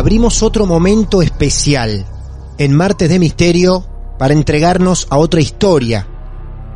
[0.00, 2.06] Abrimos otro momento especial
[2.56, 3.86] en Martes de Misterio
[4.18, 6.06] para entregarnos a otra historia.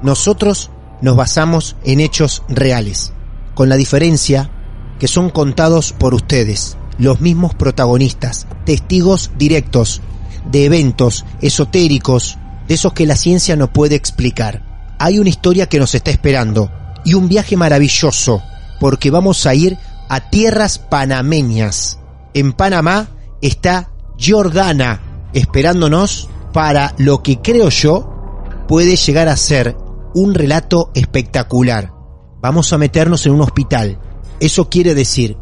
[0.02, 3.14] Nosotros nos basamos en hechos reales,
[3.54, 4.50] con la diferencia
[4.98, 10.02] que son contados por ustedes, los mismos protagonistas, testigos directos
[10.44, 12.36] de eventos esotéricos,
[12.68, 14.94] de esos que la ciencia no puede explicar.
[14.98, 16.70] Hay una historia que nos está esperando
[17.06, 18.42] y un viaje maravilloso,
[18.80, 19.78] porque vamos a ir
[20.10, 21.98] a tierras panameñas.
[22.34, 23.08] En Panamá
[23.44, 29.76] está Jordana esperándonos para lo que creo yo puede llegar a ser
[30.14, 31.92] un relato espectacular.
[32.40, 33.98] Vamos a meternos en un hospital.
[34.40, 35.36] Eso quiere decir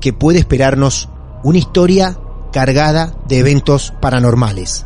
[0.00, 1.08] que puede esperarnos
[1.44, 2.18] una historia
[2.52, 4.84] cargada de eventos paranormales.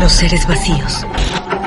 [0.00, 1.06] Los seres vacíos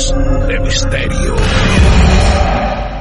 [0.00, 1.36] De Misterio.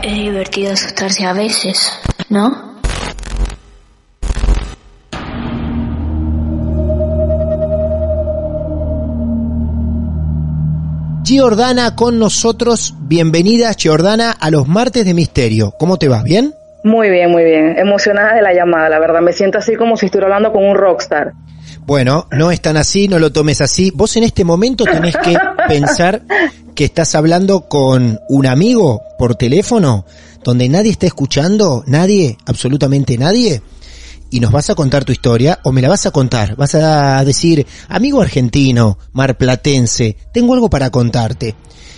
[0.04, 1.94] Es divertido asustarse a veces,
[2.28, 2.76] ¿no?
[11.24, 12.94] Giordana con nosotros.
[13.00, 15.72] Bienvenida, Giordana, a los martes de misterio.
[15.80, 16.22] ¿Cómo te va?
[16.22, 16.54] ¿Bien?
[16.84, 17.80] Muy bien, muy bien.
[17.80, 19.22] Emocionada de la llamada, la verdad.
[19.22, 21.32] Me siento así como si estuviera hablando con un rockstar.
[21.86, 23.90] Bueno, no es tan así, no lo tomes así.
[23.96, 25.38] Vos en este momento tenés que
[25.70, 26.22] pensar
[26.80, 30.06] que estás hablando con un amigo por teléfono,
[30.46, 33.62] donde nadie está escuchando, nadie, absolutamente nadie,
[34.30, 37.22] y nos vas a contar tu historia, o me la vas a contar, vas a
[37.26, 41.54] decir, amigo argentino, marplatense, tengo algo para contarte.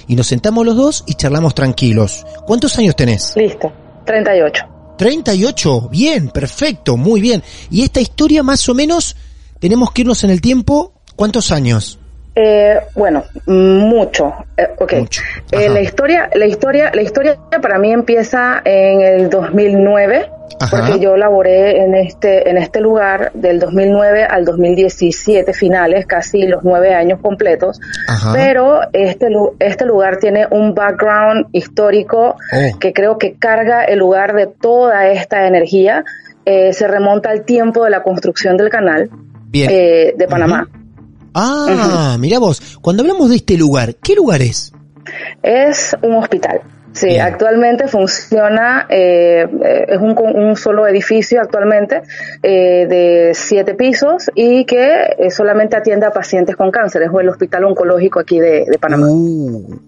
[0.08, 2.26] Y nos sentamos los dos y charlamos tranquilos.
[2.48, 3.36] ¿Cuántos años tenés?
[3.36, 3.72] Listo.
[4.08, 4.96] 38.
[4.98, 7.44] 38, bien, perfecto, muy bien.
[7.70, 9.16] Y esta historia más o menos,
[9.60, 12.00] tenemos que irnos en el tiempo, ¿cuántos años?
[12.36, 14.34] Eh, bueno, mucho.
[14.58, 14.94] Eh, ok.
[14.94, 15.22] Mucho.
[15.52, 20.30] Eh, la historia, la historia, la historia para mí empieza en el 2009,
[20.62, 20.78] Ajá.
[20.78, 26.64] porque yo laboré en este, en este lugar del 2009 al 2017 finales, casi los
[26.64, 27.80] nueve años completos.
[28.08, 28.32] Ajá.
[28.34, 29.28] Pero este,
[29.60, 32.80] este lugar tiene un background histórico Oh.
[32.80, 36.06] que creo que carga el lugar de toda esta energía.
[36.46, 39.10] Eh, se remonta al tiempo de la construcción del canal
[39.50, 39.70] Bien.
[39.72, 40.68] eh, de Panamá.
[41.34, 44.74] Ah, mira vos, cuando hablamos de este lugar, ¿qué lugar es?
[45.42, 46.62] Es un hospital.
[46.94, 47.22] Sí, Bien.
[47.22, 49.48] actualmente funciona, eh,
[49.88, 52.02] es un, un solo edificio actualmente
[52.44, 57.04] eh, de siete pisos y que eh, solamente atiende a pacientes con cáncer.
[57.04, 59.08] Es el hospital oncológico aquí de, de Panamá.
[59.10, 59.80] Uh,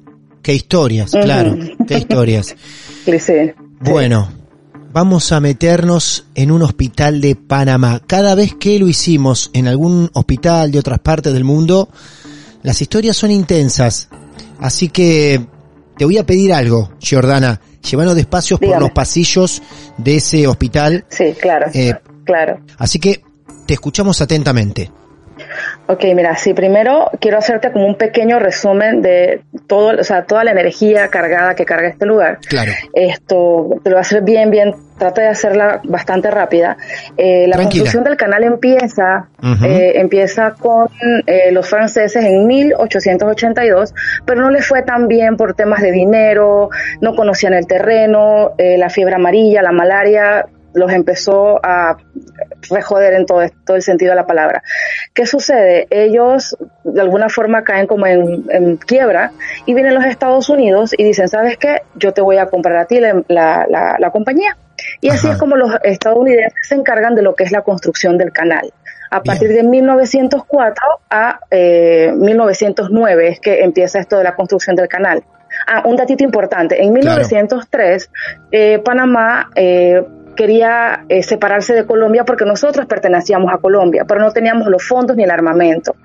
[0.42, 1.56] qué historias, claro,
[1.88, 2.56] qué historias.
[3.04, 3.52] Sí, sí.
[3.82, 4.30] Bueno,
[4.94, 8.02] vamos a meternos en un hospital de Panamá.
[8.06, 11.90] Cada vez que lo hicimos en algún hospital de otras partes del mundo,
[12.62, 14.08] las historias son intensas.
[14.60, 15.46] Así que
[15.98, 17.60] te voy a pedir algo, Giordana.
[17.82, 19.62] Llévanos despacios por los pasillos
[19.98, 21.04] de ese hospital.
[21.10, 21.66] Sí, claro.
[21.74, 22.60] Eh, claro.
[22.78, 23.24] Así que
[23.66, 24.92] te escuchamos atentamente.
[25.86, 30.46] Ok, mira, sí, primero quiero hacerte como un pequeño resumen de todo, o sea, toda
[30.46, 32.40] la energía cargada que carga este lugar.
[32.48, 32.72] Claro.
[32.94, 36.78] Esto te lo voy a hacer bien, bien, trata de hacerla bastante rápida.
[37.18, 37.82] Eh, la Tranquila.
[37.82, 39.28] construcción del canal empieza,
[39.66, 40.88] eh, empieza con
[41.28, 43.94] eh, los franceses en 1882,
[44.26, 46.70] pero no les fue tan bien por temas de dinero,
[47.02, 51.98] no conocían el terreno, eh, la fiebre amarilla, la malaria los empezó a
[52.70, 54.64] rejoder en todo, todo el sentido de la palabra.
[55.14, 55.88] ¿Qué sucede?
[55.90, 59.32] Ellos de alguna forma caen como en, en quiebra
[59.66, 61.82] y vienen los Estados Unidos y dicen, ¿sabes qué?
[61.96, 64.58] Yo te voy a comprar a ti la, la, la- la compañía.
[65.02, 65.34] Y así Ajá.
[65.36, 68.74] es como los estadounidenses se encargan de lo que es la construcción del canal.
[69.12, 74.88] A partir de 1904 a eh, 1909 es que empieza esto de la construcción del
[74.88, 75.24] canal.
[75.68, 76.82] Ah, un datito importante.
[76.84, 77.18] En Claro.
[77.22, 78.10] 1903,
[78.52, 80.04] eh, Panamá eh,
[80.36, 85.16] quería eh, separarse de Colombia porque nosotros pertenecíamos a Colombia, pero no teníamos los fondos
[85.16, 85.96] ni el armamento.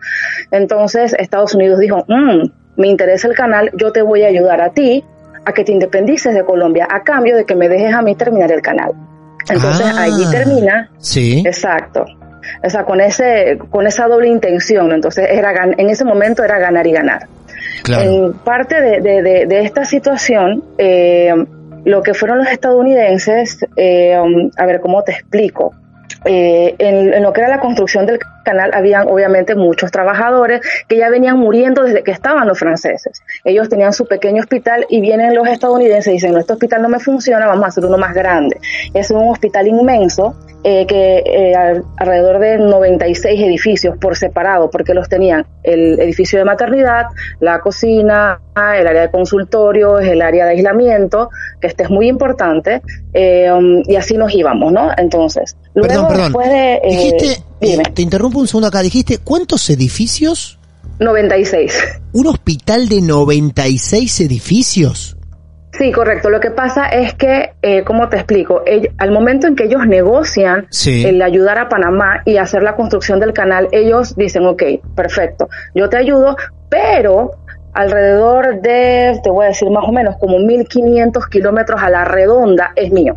[0.50, 4.70] Entonces Estados Unidos dijo, "Mm, me interesa el canal, yo te voy a ayudar a
[4.70, 5.04] ti
[5.44, 8.52] a que te independices de Colombia a cambio de que me dejes a mí terminar
[8.52, 8.92] el canal.
[9.50, 10.02] Entonces Ah.
[10.02, 11.42] allí termina Sí.
[11.46, 12.04] Exacto.
[12.64, 14.90] O sea, con ese, con esa doble intención.
[14.92, 17.26] Entonces, era en ese momento era ganar y ganar.
[17.82, 18.02] Claro.
[18.02, 21.32] En parte de, de- de- de esta situación, eh,
[21.84, 25.74] lo que fueron los estadounidenses, eh, um, a ver cómo te explico.
[26.24, 30.96] Eh, en, en lo que era la construcción del canal habían obviamente muchos trabajadores que
[30.96, 33.22] ya venían muriendo desde que estaban los franceses.
[33.44, 36.88] Ellos tenían su pequeño hospital y vienen los estadounidenses y dicen, no, este hospital no
[36.88, 38.56] me funciona, vamos a hacer uno más grande.
[38.94, 40.34] Es un hospital inmenso
[40.64, 46.38] eh, que eh, al- alrededor de 96 edificios por separado, porque los tenían el edificio
[46.38, 47.06] de maternidad,
[47.40, 48.40] la cocina,
[48.76, 51.30] el área de consultorios, el área de aislamiento,
[51.60, 52.82] que este es muy importante,
[53.14, 53.50] eh,
[53.86, 54.90] y así nos íbamos, ¿no?
[54.96, 56.24] Entonces, luego Perdón, perdón.
[56.26, 56.74] después de...
[56.74, 60.58] eh, Dijiste, dime, eh, te interrumpo un segundo acá, dijiste, ¿cuántos edificios?
[61.00, 62.00] 96.
[62.12, 65.16] ¿Un hospital de 96 edificios?
[65.78, 66.28] Sí, correcto.
[66.28, 68.62] Lo que pasa es que, eh, ¿cómo te explico?
[68.98, 71.04] Al momento en que ellos negocian Sí.
[71.04, 74.62] el ayudar a Panamá y hacer la construcción del canal, ellos dicen, ok,
[74.96, 76.36] perfecto, yo te ayudo,
[76.68, 77.32] pero
[77.74, 82.72] alrededor de, te voy a decir más o menos, como 1500 kilómetros a la redonda
[82.74, 83.16] es mío.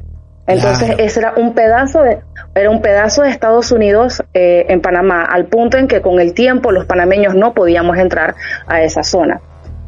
[0.54, 1.04] Entonces, Claro.
[1.04, 2.20] ese era un pedazo de,
[2.56, 6.34] era un pedazo de Estados Unidos eh, en Panamá, al punto en que con el
[6.34, 8.36] tiempo los panameños no podíamos entrar
[8.68, 9.42] a esa zona.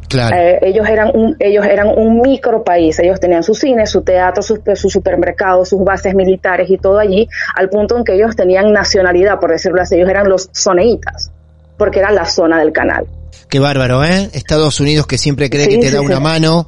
[0.09, 0.35] Claro.
[0.35, 4.43] Eh, ellos eran un ellos eran un micro país ellos tenían sus cines su teatro
[4.43, 8.71] sus su supermercados sus bases militares y todo allí al punto en que ellos tenían
[8.73, 11.31] nacionalidad por decirlo así ellos eran los soneitas
[11.77, 13.07] porque era la zona del canal
[13.49, 14.29] Qué bárbaro, ¿eh?
[14.33, 16.67] Estados Unidos que siempre cree Sí, que te sí, da una mano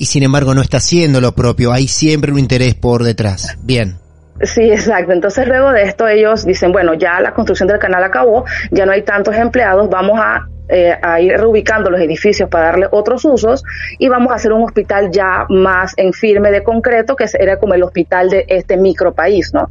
[0.00, 1.72] y sin embargo no está haciendo lo propio.
[1.72, 3.58] Hay siempre un interés por detrás.
[3.62, 3.98] Bien.
[4.40, 5.12] Sí, exacto.
[5.12, 8.92] Entonces luego de esto ellos dicen, bueno, ya la construcción del canal acabó, ya no
[8.92, 13.62] hay tantos empleados, vamos a, eh, a ir reubicando los edificios para darle otros usos
[13.98, 17.74] y vamos a hacer un hospital ya más en firme de concreto, que era como
[17.74, 19.68] el hospital de este micro país, ¿no?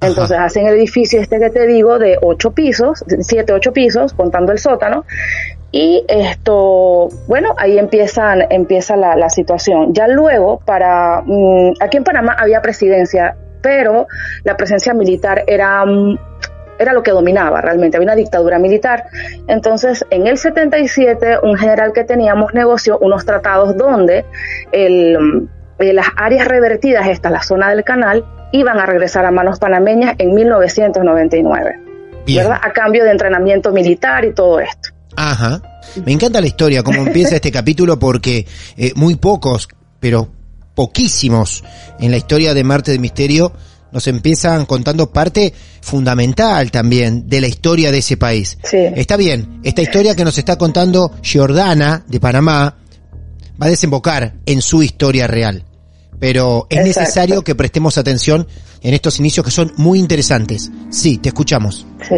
[0.00, 4.52] Entonces hacen el edificio este que te digo de ocho pisos, siete, ocho pisos, contando
[4.52, 5.04] el sótano,
[5.78, 9.92] y esto, bueno, ahí empiezan, empieza la, la situación.
[9.92, 14.06] Ya luego, para, mm, aquí en Panamá había presidencia, pero
[14.42, 16.18] la presencia militar era, mm,
[16.78, 19.04] era lo que dominaba realmente, había una dictadura militar.
[19.48, 24.24] Entonces, en el 77, un general que teníamos negoció unos tratados donde
[24.72, 25.46] el,
[25.78, 30.14] eh, las áreas revertidas, esta, la zona del canal, iban a regresar a manos panameñas
[30.16, 31.80] en 1999,
[32.24, 32.44] Bien.
[32.44, 32.60] ¿verdad?
[32.62, 34.95] A cambio de entrenamiento militar y todo esto.
[35.16, 35.62] Ajá.
[36.04, 38.46] Me encanta la historia, cómo empieza este capítulo, porque
[38.76, 39.68] eh, muy pocos,
[40.00, 40.30] pero
[40.74, 41.64] poquísimos
[41.98, 43.52] en la historia de Marte de Misterio
[43.92, 48.58] nos empiezan contando parte fundamental también de la historia de ese país.
[48.62, 48.76] Sí.
[48.94, 52.76] Está bien, esta historia que nos está contando Giordana de Panamá
[53.60, 55.64] va a desembocar en su historia real.
[56.18, 57.00] Pero es Exacto.
[57.00, 58.46] necesario que prestemos atención
[58.82, 60.70] en estos inicios que son muy interesantes.
[60.90, 61.86] Sí, te escuchamos.
[62.06, 62.14] Sí.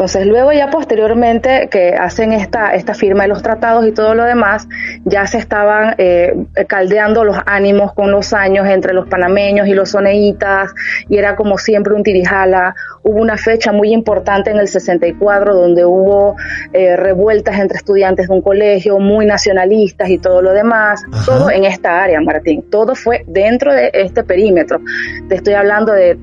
[0.00, 4.24] Entonces, luego ya posteriormente que hacen esta, esta firma de los tratados y todo lo
[4.24, 4.66] demás,
[5.04, 6.34] ya se estaban eh,
[6.66, 10.70] caldeando los ánimos con los años entre los panameños y los soneitas,
[11.10, 12.74] y era como siempre un tirijala.
[13.02, 16.34] Hubo una fecha muy importante en el 64 donde hubo
[16.72, 21.26] eh, revueltas entre estudiantes de un colegio, muy nacionalistas y todo lo demás, Ajá.
[21.26, 22.64] todo en esta área, Martín.
[22.70, 24.80] Todo fue dentro de este perímetro.
[25.28, 26.16] Te estoy hablando de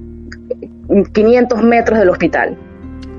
[1.13, 2.57] 500 metros del hospital.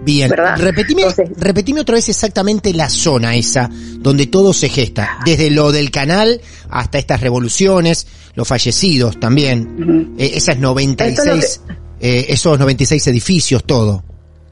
[0.05, 0.57] Bien, ¿verdad?
[0.59, 5.73] repetime, Entonces- repetime otra vez exactamente la zona esa donde todo se gesta, desde lo
[5.73, 6.41] del canal
[6.71, 11.63] hasta estas revoluciones, los fallecidos también, eh, esas 96,
[12.01, 14.05] eh, esos 96 edificios, todo.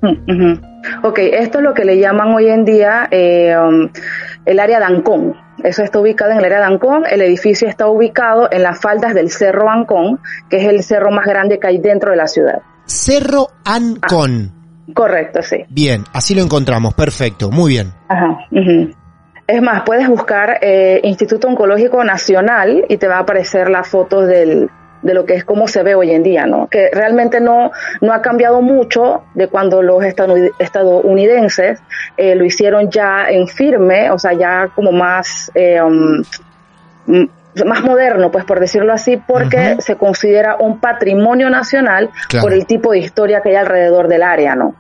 [0.03, 0.53] Mm.
[1.03, 3.89] Ok, esto es lo que le llaman hoy en día eh, um,
[4.45, 5.35] el área de Ancón.
[5.65, 7.05] Eso está ubicado en el área de Ancón.
[7.11, 11.27] El edificio está ubicado en las faldas del Cerro Ancón, que es el cerro más
[11.27, 12.61] grande que hay dentro de la ciudad.
[12.85, 14.53] Cerro Ancón.
[14.95, 15.65] Correcto, sí.
[15.69, 16.95] Bien, así lo encontramos.
[16.95, 17.93] Perfecto, muy bien.
[18.09, 18.39] Ajá.
[19.47, 24.27] Es más, puedes buscar eh, Instituto Oncológico Nacional y te va a aparecer las fotos
[24.27, 24.69] del,
[25.03, 26.67] de lo que es cómo se ve hoy en día, ¿no?
[26.67, 31.81] Que realmente no, no ha cambiado mucho de cuando los estadounidenses
[32.17, 36.23] eh, lo hicieron ya en firme, o sea, ya como más, eh, um,
[37.65, 42.45] más moderno, pues por decirlo así, porque se considera un patrimonio nacional Claro.
[42.45, 44.75] por el tipo de historia que hay alrededor del área, ¿no?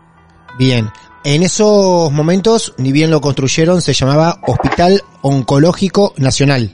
[0.58, 0.88] Bien.
[1.24, 6.70] En esos momentos, ni bien lo construyeron, se llamaba Hospital Oncológico Nacional.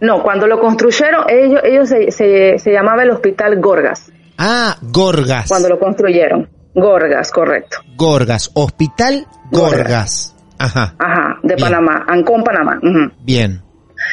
[0.00, 5.46] No, cuando lo construyeron, ellos, ellos se, se, se llamaba el Hospital Gorgas, Ah, Gorgas.
[5.48, 6.48] cuando lo construyeron.
[6.74, 7.76] Gorgas, correcto.
[7.96, 8.50] Gorgas.
[8.54, 10.34] Hospital Gorgas.
[10.58, 10.94] Ajá.
[10.98, 11.68] Ajá, de Bien.
[11.68, 12.78] Panamá, Ancón, Panamá.
[12.82, 13.12] ujú.
[13.20, 13.62] Bien.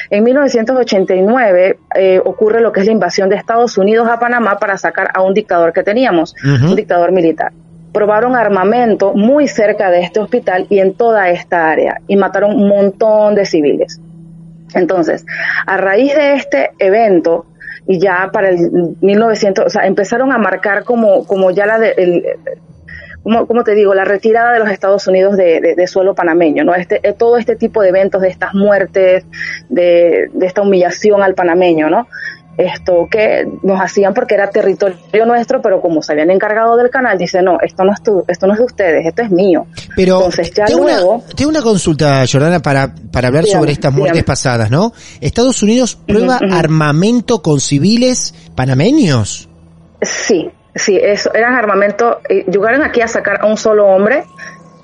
[0.09, 4.77] En 1989 eh, ocurre lo que es la invasión de Estados Unidos a Panamá para
[4.77, 7.51] sacar a un dictador que teníamos, un dictador militar.
[7.93, 12.69] Probaron armamento muy cerca de este hospital y en toda esta área y mataron un
[12.69, 13.99] montón de civiles.
[14.73, 15.25] Entonces,
[15.65, 17.45] a raíz de este evento,
[17.87, 21.93] y ya para el 1900, o sea, empezaron a marcar como, como ya la de,
[21.97, 22.23] el,
[23.23, 26.63] como, como te digo, la retirada de los Estados Unidos de, de- de suelo panameño,
[26.63, 26.73] ¿no?
[26.75, 29.25] Este, eh, todo este tipo de eventos, de estas muertes,
[29.69, 32.07] de, de esta humillación al panameño, ¿no?
[32.57, 37.17] Esto que nos hacían porque era territorio nuestro, pero como se habían encargado del canal,
[37.17, 39.65] dice, no, esto no es tu, esto no es de ustedes, esto es mío.
[39.95, 43.71] Pero Entonces, ya tengo, luego- una, tengo una consulta, Jordana, para, para hablar Dígame, sobre
[43.71, 44.25] estas muertes dígame.
[44.27, 44.91] pasadas, ¿no?
[45.21, 49.47] Estados Unidos prueba armamento con civiles panameños.
[50.01, 54.23] Sí, sí, eso, eran armamentos, eh, llegaron aquí a sacar a un solo hombre,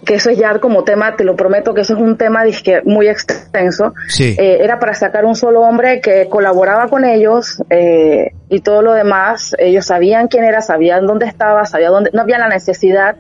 [0.06, 2.44] que eso es ya como tema, te lo prometo que eso es un tema
[2.86, 3.94] muy extenso.
[4.08, 4.36] Sí.
[4.40, 8.94] Eh, era para sacar un solo hombre que colaboraba con ellos eh, y todo lo
[8.94, 13.18] demás, ellos sabían quién era, sabían dónde estaba, sabían dónde, no había la necesidad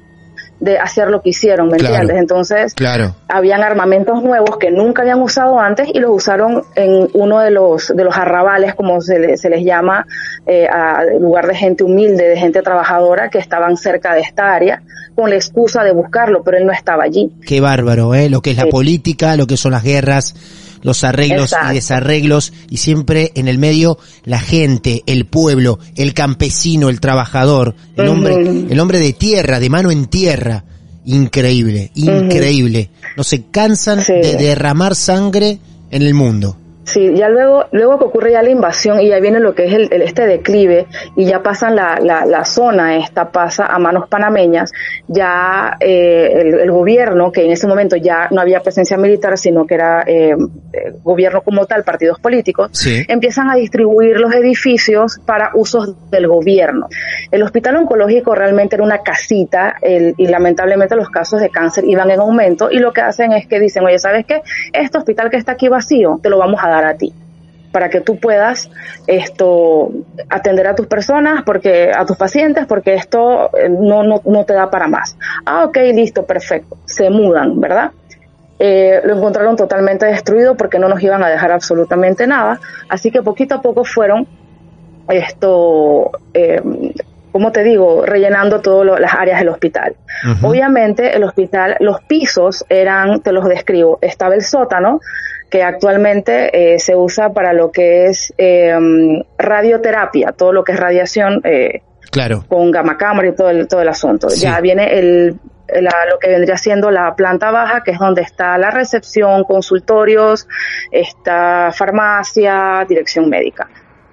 [0.59, 1.93] de hacer lo que hicieron, ¿me Claro.
[1.95, 2.17] entiendes?
[2.19, 3.15] Entonces, Claro.
[3.27, 7.93] habían armamentos nuevos que nunca habían usado antes y los usaron en uno de los
[7.95, 10.05] de los arrabales como se, le- se les llama
[10.47, 14.81] eh, a lugar de gente humilde de gente trabajadora que estaban cerca de esta área
[15.13, 18.29] con la excusa de buscarlo pero él no estaba allí Qué bárbaro, ¿eh?
[18.29, 18.69] Lo que es la Sí.
[18.71, 20.33] política, lo que son las guerras,
[20.81, 21.72] los arreglos Exacto.
[21.72, 27.75] y desarreglos, y siempre en el medio la gente, el pueblo, el campesino, el trabajador,
[27.96, 30.63] el hombre, el hombre de tierra, de mano en tierra.
[31.05, 32.89] Increíble, increíble.
[33.15, 34.13] No se cansan Sí.
[34.13, 36.57] de derramar sangre en el mundo.
[36.88, 39.74] Sí, ya luego, luego que ocurre ya la invasión y ya viene lo que es
[39.74, 40.86] el, el- este declive
[41.17, 44.72] y ya pasan la, la, la zona esta pasa a manos panameñas,
[45.08, 49.65] ya eh, el, el gobierno, que en ese momento ya no había presencia militar, sino
[49.65, 53.03] que era eh, eh, gobierno como tal, partidos políticos, Sí.
[53.10, 56.88] empiezan a distribuir los edificios para usos del gobierno.
[57.32, 62.10] El hospital oncológico realmente era una casita el- y lamentablemente los casos de cáncer iban
[62.12, 64.41] en aumento y lo que hacen es que dicen, oye, ¿sabes qué?
[64.72, 67.13] Este hospital que está aquí vacío, te lo vamos a dar a ti
[67.72, 68.69] para que tú puedas
[69.05, 69.91] esto
[70.29, 74.53] atender a tus personas porque a tus pacientes porque esto eh, no, no, no te
[74.53, 75.15] da para más.
[75.46, 76.77] Ah, ok, listo, perfecto.
[76.86, 77.91] Se mudan, ¿verdad?
[78.60, 82.60] Eh, lo encontraron totalmente destruido porque no nos iban a dejar absolutamente nada.
[82.89, 84.27] Así que poquito a poco fueron
[85.10, 86.62] esto, eh,
[87.31, 89.96] como te digo, rellenando todas las áreas del hospital.
[90.41, 95.00] Obviamente el hospital, los pisos eran, te los describo, estaba el sótano,
[95.49, 98.75] que actualmente eh, se usa para lo que es eh,
[99.37, 102.45] radioterapia, todo lo que es radiación eh, Claro.
[102.47, 104.29] con gamma cámara y todo el, todo el asunto.
[104.29, 104.41] Sí.
[104.41, 105.35] Ya viene el,
[105.67, 110.47] la- lo que vendría siendo la planta baja, que es donde está la recepción, consultorios,
[110.91, 113.67] está farmacia, dirección médica.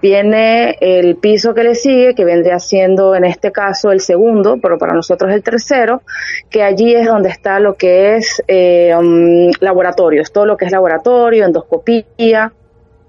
[0.04, 4.76] Viene el piso que le sigue, que vendría siendo en este caso el segundo, pero
[4.76, 6.02] para nosotros el tercero,
[6.50, 10.72] que allí es donde está lo que es eh, um, laboratorios, todo lo que es
[10.72, 12.52] laboratorio, endoscopía,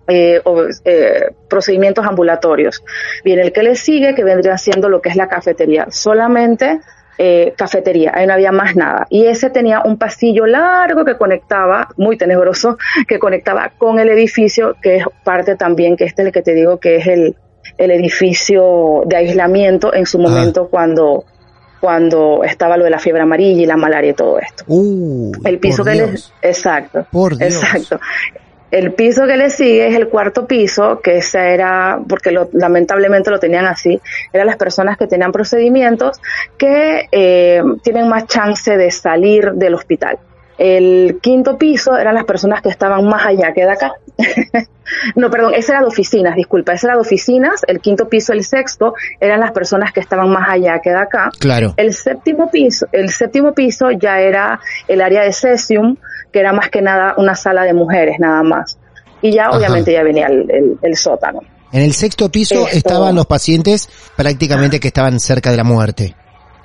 [0.07, 2.81] eh, o, eh, procedimientos ambulatorios.
[3.25, 5.87] Viene el que le sigue, que vendría siendo lo que es la cafetería.
[5.89, 6.79] Solamente
[7.17, 9.07] eh, cafetería, ahí no había más nada.
[9.09, 14.75] Y ese tenía un pasillo largo que conectaba, muy tenebroso, que conectaba con el edificio,
[14.81, 17.35] que es parte también, que este es el que te digo que es el,
[17.77, 21.25] el edificio de aislamiento en su momento cuando
[21.79, 24.63] cuando estaba lo de la fiebre amarilla y la malaria y todo esto.
[24.65, 26.33] Uh, El piso por que Dios.
[26.41, 27.53] exacto, Por Dios.
[27.53, 27.99] exacto.
[28.71, 33.29] El piso que le sigue es el cuarto piso, que ese era, porque lo, lamentablemente
[33.29, 34.01] lo tenían así,
[34.33, 36.19] eran las personas que tenían procedimientos
[36.57, 40.17] que eh, tienen más chance de salir del hospital.
[40.57, 43.93] El quinto piso eran las personas que estaban más allá que de acá.
[45.15, 47.61] no, perdón, ese era de oficinas, disculpa, ese era de oficinas.
[47.67, 51.29] El quinto piso, el sexto, eran las personas que estaban más allá que de acá.
[51.39, 51.73] Claro.
[51.75, 55.97] El séptimo piso, el séptimo piso ya era el área de cesium,
[56.35, 58.77] que era más que nada una sala de mujeres, nada más.
[59.21, 59.57] Y ya, Ajá.
[59.57, 61.39] obviamente, ya venía el, el- el sótano.
[61.71, 63.87] En el sexto piso Esto- estaban los pacientes
[64.17, 66.13] prácticamente que estaban cerca de la muerte.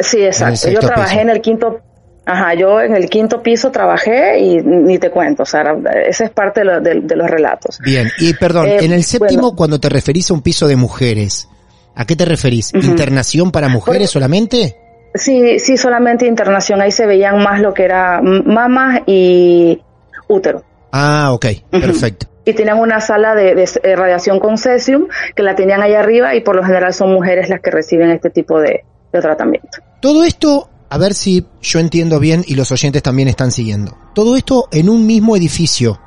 [0.00, 0.68] Sí, exacto.
[0.70, 1.20] Yo trabajé piso.
[1.20, 1.78] en el quinto,
[2.26, 5.62] ajá, yo en el quinto piso trabajé y ni te cuento, o sea,
[6.04, 7.78] ese es parte de, lo- de- de los relatos.
[7.84, 9.56] Bien, y perdón, Eh, en el séptimo, bueno.
[9.56, 11.48] cuando te referís a un piso de mujeres,
[11.94, 12.74] ¿a qué te referís?
[12.74, 14.79] ¿Internación para mujeres solamente?
[15.14, 19.80] Sí, sí, solamente internación, ahí se veían más lo que era mamas y
[20.28, 20.62] útero.
[20.92, 22.26] Ah, ok, perfecto.
[22.44, 26.40] Y tenían una sala de, de radiación con cesium que la tenían allá arriba y
[26.40, 29.68] por lo general son mujeres las que reciben este tipo de, de tratamiento.
[30.00, 33.96] Todo esto, a ver si yo entiendo bien y los oyentes también están siguiendo.
[34.14, 36.00] Todo esto en un mismo edificio,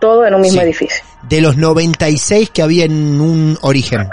[0.00, 0.64] Todo en un mismo Sí.
[0.64, 1.04] edificio.
[1.28, 4.08] de los 96 que había en un origen.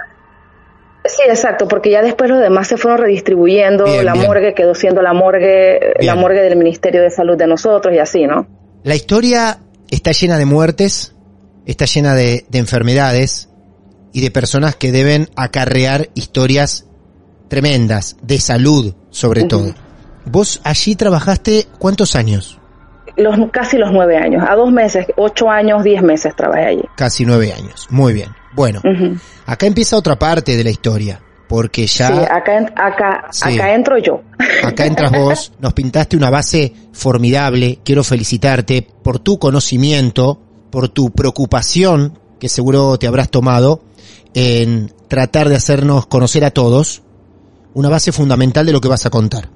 [1.16, 4.26] Sí, exacto, porque ya después los demás se fueron redistribuyendo, Bien, la bien.
[4.26, 8.26] morgue quedó siendo la morgue, la morgue del Ministerio de Salud de nosotros y así,
[8.28, 8.48] ¿no?
[8.84, 11.16] La historia está llena de muertes,
[11.66, 13.50] está llena de, de enfermedades
[14.12, 16.86] y de personas que deben acarrear historias
[17.48, 19.74] tremendas, de salud sobre todo.
[20.26, 22.60] Vos allí trabajaste cuántos años?
[23.16, 26.84] Los, casi los nueve años, a dos meses, ocho años, diez meses trabajé allí.
[26.98, 27.88] Casi nueve años.
[27.90, 28.30] Muy bien.
[28.56, 28.82] Bueno,
[29.46, 32.08] acá empieza otra parte de la historia, porque ya...
[32.08, 33.56] Sí, acá, acá, Sí.
[33.60, 34.22] acá entro yo.
[34.64, 40.40] Acá entras vos, nos pintaste una base formidable, quiero felicitarte por tu conocimiento,
[40.72, 43.84] por tu preocupación, que seguro te habrás tomado,
[44.34, 47.02] en tratar de hacernos conocer a todos,
[47.74, 49.50] una base fundamental de lo que vas a contar.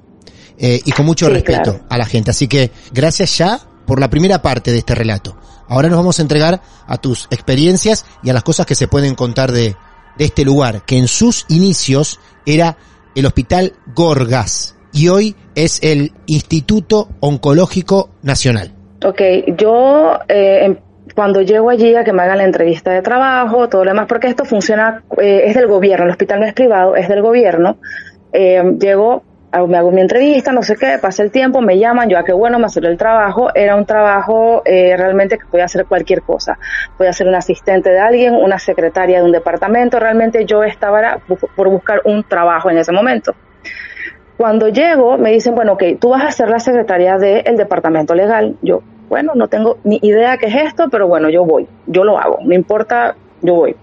[0.58, 1.84] Eh, y con mucho Sí, respeto claro.
[1.88, 2.30] a la gente.
[2.30, 5.34] Así que gracias ya por la primera parte de este relato.
[5.70, 9.14] Ahora nos vamos a entregar a tus experiencias y a las cosas que se pueden
[9.14, 9.76] contar de,
[10.18, 12.76] de este lugar, que en sus inicios era
[13.14, 18.74] el Hospital Gorgas y hoy es el Instituto Oncológico Nacional.
[19.04, 19.20] Ok,
[19.56, 20.76] yo eh, em-
[21.14, 24.26] cuando llego allí a que me hagan la entrevista de trabajo, todo lo demás, porque
[24.26, 27.78] esto funciona, eh, es del gobierno, el hospital no es privado, es del gobierno.
[28.32, 29.22] Eh, llego,
[29.66, 32.32] me hago mi entrevista, no sé qué, pasa el tiempo, me llaman, yo a qué
[32.32, 36.58] bueno me salió el trabajo, era un trabajo eh, realmente que podía hacer cualquier cosa,
[36.96, 41.20] podía ser un asistente de alguien, una secretaria de un departamento, realmente yo estaba
[41.56, 43.34] por buscar un trabajo en ese momento.
[44.36, 48.56] Cuando llego, me dicen, bueno, ok, tú vas a ser la secretaria del departamento legal.
[48.62, 52.18] Yo, bueno, no tengo ni idea qué es esto, pero bueno, yo voy, yo lo
[52.18, 53.76] hago, no importa, yo voy.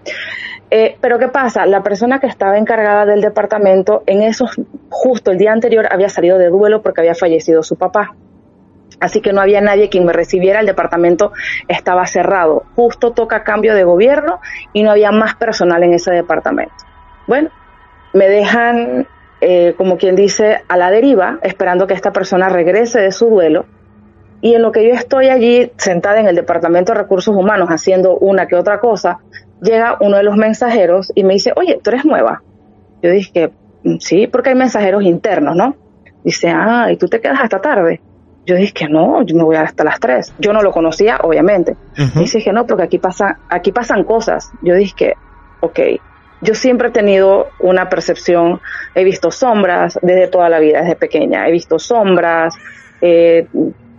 [0.70, 1.66] Eh, pero ¿qué pasa?
[1.66, 6.38] La persona que estaba encargada del departamento, en esos, justo el día anterior, había salido
[6.38, 8.16] de duelo porque había fallecido su papá.
[9.00, 11.32] Así que no había nadie quien me recibiera, el departamento
[11.68, 12.64] estaba cerrado.
[12.76, 14.40] Justo toca cambio de gobierno
[14.74, 16.74] y no había más personal en ese departamento.
[17.28, 17.50] Bueno,
[18.14, 19.08] me dejan,
[19.40, 23.66] eh, como quien dice, a la deriva, esperando que esta persona regrese de su duelo.
[24.42, 28.18] Y en lo que yo estoy allí sentada en el Departamento de Recursos Humanos haciendo
[28.18, 29.20] una que otra cosa,
[29.62, 32.42] llega uno de los mensajeros y me dice, oye, tú eres nueva.
[33.02, 33.52] Yo dije,
[33.84, 35.76] "Mm, sí, porque hay mensajeros internos, ¿no?
[36.24, 38.02] Dice, ah, ¿y tú te quedas hasta tarde?
[38.46, 40.34] Yo dije que no, yo me voy hasta las 3.
[40.40, 41.76] Yo no lo conocía, obviamente.
[42.00, 42.20] Ujú.
[42.20, 44.50] Dice que no, porque aquí, pasa, aquí pasan cosas.
[44.62, 45.14] Yo dije que,
[45.60, 45.80] ok,
[46.42, 48.62] yo siempre he tenido una percepción,
[48.96, 51.48] he visto sombras desde toda la vida, desde pequeña.
[51.48, 52.56] He visto sombras,
[53.02, 53.48] eh,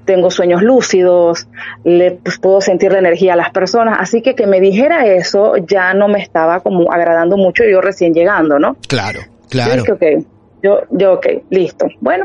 [0.08, 1.48] tengo sueños lúcidos,
[1.84, 3.98] le pues, puedo sentir la energía a las personas.
[4.00, 8.14] Así que que me dijera eso ya no me estaba como agradando mucho yo recién
[8.14, 8.78] llegando, ¿no?
[8.88, 9.82] Claro, Yo claro.
[9.82, 10.26] dije, ok,
[10.62, 11.88] yo, yo, ok, listo.
[12.00, 12.24] Bueno,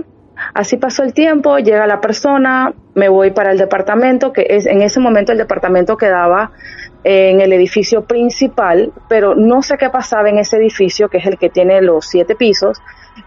[0.54, 4.82] así pasó el tiempo, llega la persona, me voy para el departamento, que es en
[4.82, 6.52] ese momento el departamento quedaba
[7.04, 11.38] en el edificio principal, pero no sé qué pasaba en ese edificio, que es el
[11.38, 12.78] que tiene los siete pisos,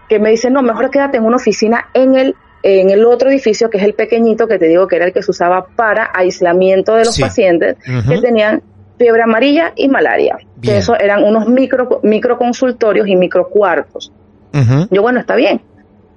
[0.09, 2.35] que me dice, no, mejor quédate en una oficina en el
[2.69, 5.21] en el otro edificio, que es el pequeñito, que te digo que era el que
[5.23, 7.21] se usaba para aislamiento de los Sí.
[7.21, 7.77] pacientes
[8.07, 8.61] que tenían
[8.97, 10.37] fiebre amarilla y malaria.
[10.37, 10.73] Bien.
[10.73, 14.11] Que eso eran unos micro, micro consultorios y micro cuartos.
[14.53, 14.87] Ujú.
[14.91, 15.61] Yo, bueno, está bien.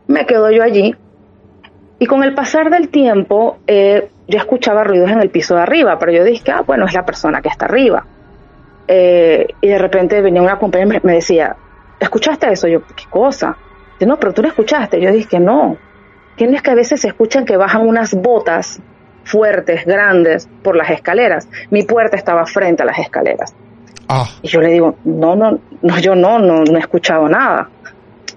[0.09, 0.95] Me quedo yo allí.
[1.99, 5.99] Y con el pasar del tiempo, eh, yo escuchaba ruidos en el piso de arriba,
[5.99, 8.05] pero yo dije, ah, bueno, es la persona que está arriba.
[8.89, 11.55] Eh, y de repente venía una compañera y me, me decía,
[12.01, 12.67] ¿escuchaste eso?
[12.67, 13.57] Yo, ¿qué cosa?
[14.01, 15.01] No, pero tú no escuchaste.
[15.01, 15.77] Yo dije, no.
[16.37, 18.81] Tienes que a veces escuchan que bajan unas botas
[19.25, 21.49] fuertes, grandes, por las escaleras.
[21.71, 23.53] Mi puerta estaba frente a las escaleras.
[24.09, 27.69] Ah, Y yo le digo, no, no, no, yo no, no, no he escuchado nada.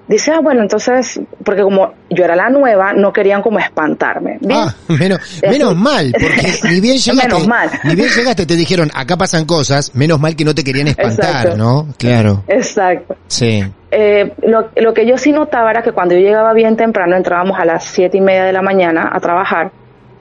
[0.08, 4.38] Dice, ah, bueno, entonces, porque como yo era la nueva, no querían como espantarme.
[4.42, 7.70] Bien, ah, menos, mal, porque ni bien llegaste, Menos mal.
[7.86, 11.30] ni bien llegaste te dijeron, acá pasan cosas, menos mal que no te querían espantar,
[11.30, 11.58] Exacto.
[11.58, 11.88] ¿no?
[11.98, 13.16] Claro, exacto.
[13.28, 13.64] sí.
[13.96, 17.60] Eh, lo, lo que yo sí notaba era que cuando yo llegaba bien temprano, entrábamos
[17.60, 19.72] a las siete y media de la mañana a trabajar,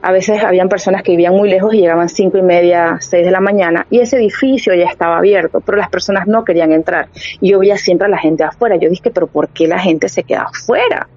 [0.03, 3.31] a veces habían personas que vivían muy lejos y llegaban cinco y media, seis de
[3.31, 7.07] la mañana, y ese edificio ya estaba abierto, pero las personas no querían entrar.
[7.39, 8.75] Y yo veía siempre a la gente afuera.
[8.75, 11.07] Yo dije, pero ¿por qué la gente se queda afuera?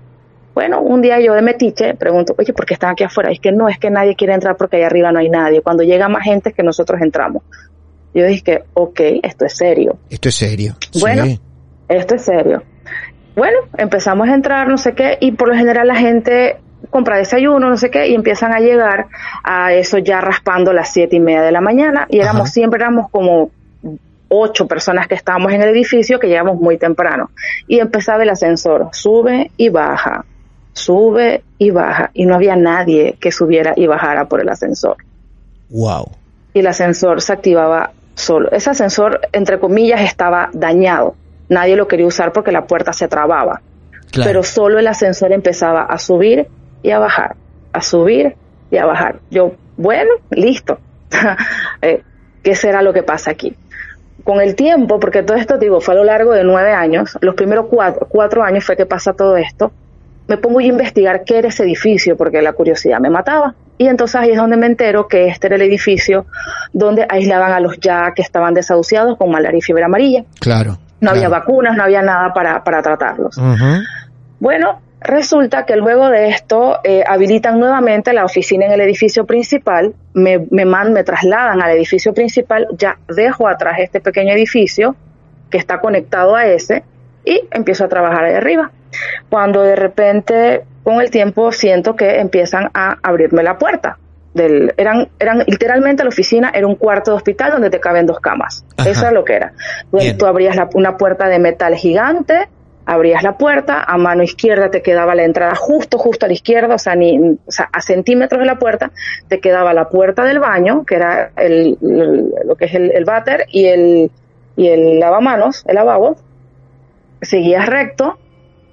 [0.54, 3.30] Bueno, un día yo de metiche pregunto, oye, ¿por qué están aquí afuera?
[3.30, 5.60] Es que no, es que nadie quiere entrar porque allá arriba no hay nadie.
[5.60, 7.42] Cuando llega más gente es que nosotros entramos.
[8.14, 9.98] Yo dije, ok, esto es serio.
[10.08, 10.76] Esto es serio.
[10.98, 11.40] Bueno, sí.
[11.88, 12.62] Esto es serio.
[13.34, 16.56] Bueno, empezamos a entrar, no sé qué, y por lo general la gente
[16.90, 19.06] compra desayuno, no sé qué, y empiezan a llegar
[19.42, 22.50] a eso ya raspando las siete y media de la mañana, y éramos Ajá.
[22.52, 23.50] siempre éramos como
[24.28, 27.30] ocho personas que estábamos en el edificio que llegamos muy temprano.
[27.68, 30.24] Y empezaba el ascensor, sube y baja,
[30.72, 34.96] sube y baja, y no había nadie que subiera y bajara por el ascensor
[35.70, 36.10] Wow.
[36.54, 38.50] y el ascensor se activaba solo.
[38.50, 41.14] Ese ascensor, entre comillas, estaba dañado.
[41.48, 43.60] Nadie lo quería usar porque la puerta se trababa.
[44.10, 44.28] Claro.
[44.28, 46.46] Pero solo el ascensor empezaba a subir
[46.82, 47.36] y a bajar,
[47.72, 48.34] a subir
[48.70, 49.20] y a bajar.
[49.30, 50.78] Yo, bueno, listo.
[51.82, 52.02] Eh,
[52.42, 53.54] ¿Qué será lo que pasa aquí?
[54.24, 57.34] Con el tiempo, porque todo esto, digo, fue a lo largo de nueve años, los
[57.34, 59.72] primeros cuatro, cuatro años fue que pasa todo esto,
[60.28, 63.54] me pongo yo a investigar qué era ese edificio, porque la curiosidad me mataba.
[63.78, 66.26] Y entonces ahí es donde me entero que este era el edificio
[66.72, 70.24] donde aislaban a los ya que estaban desahuciados con malaria y fiebre amarilla.
[70.40, 70.78] Claro.
[71.00, 71.40] No había claro.
[71.42, 73.36] vacunas, no había nada para, para tratarlos.
[74.40, 79.94] Bueno, resulta que luego de esto eh, habilitan nuevamente la oficina en el edificio principal,
[80.14, 84.96] me, me, man- me trasladan al edificio principal, ya dejo atrás este pequeño edificio
[85.50, 86.82] que está conectado a ese
[87.24, 88.70] y empiezo a trabajar ahí arriba.
[89.28, 93.98] Cuando de repente, con el tiempo, siento que empiezan a abrirme la puerta.
[94.36, 98.20] Del, eran, eran literalmente la oficina era un cuarto de hospital donde te caben dos
[98.20, 98.64] camas.
[98.76, 98.90] Ajá.
[98.90, 99.52] Eso es lo que era.
[99.90, 100.18] Tú, Bien.
[100.18, 102.48] tú abrías la- una puerta de metal gigante,
[102.84, 106.74] abrías la puerta, a mano izquierda te quedaba la entrada justo, justo a la izquierda,
[106.74, 108.90] o sea, ni, o sea, a centímetros de la puerta
[109.28, 113.04] te quedaba la puerta del baño, que era el, el- lo que es el, el
[113.04, 114.10] váter y el,
[114.56, 116.16] y el lavamanos, el lavabo.
[117.22, 118.18] Seguías recto,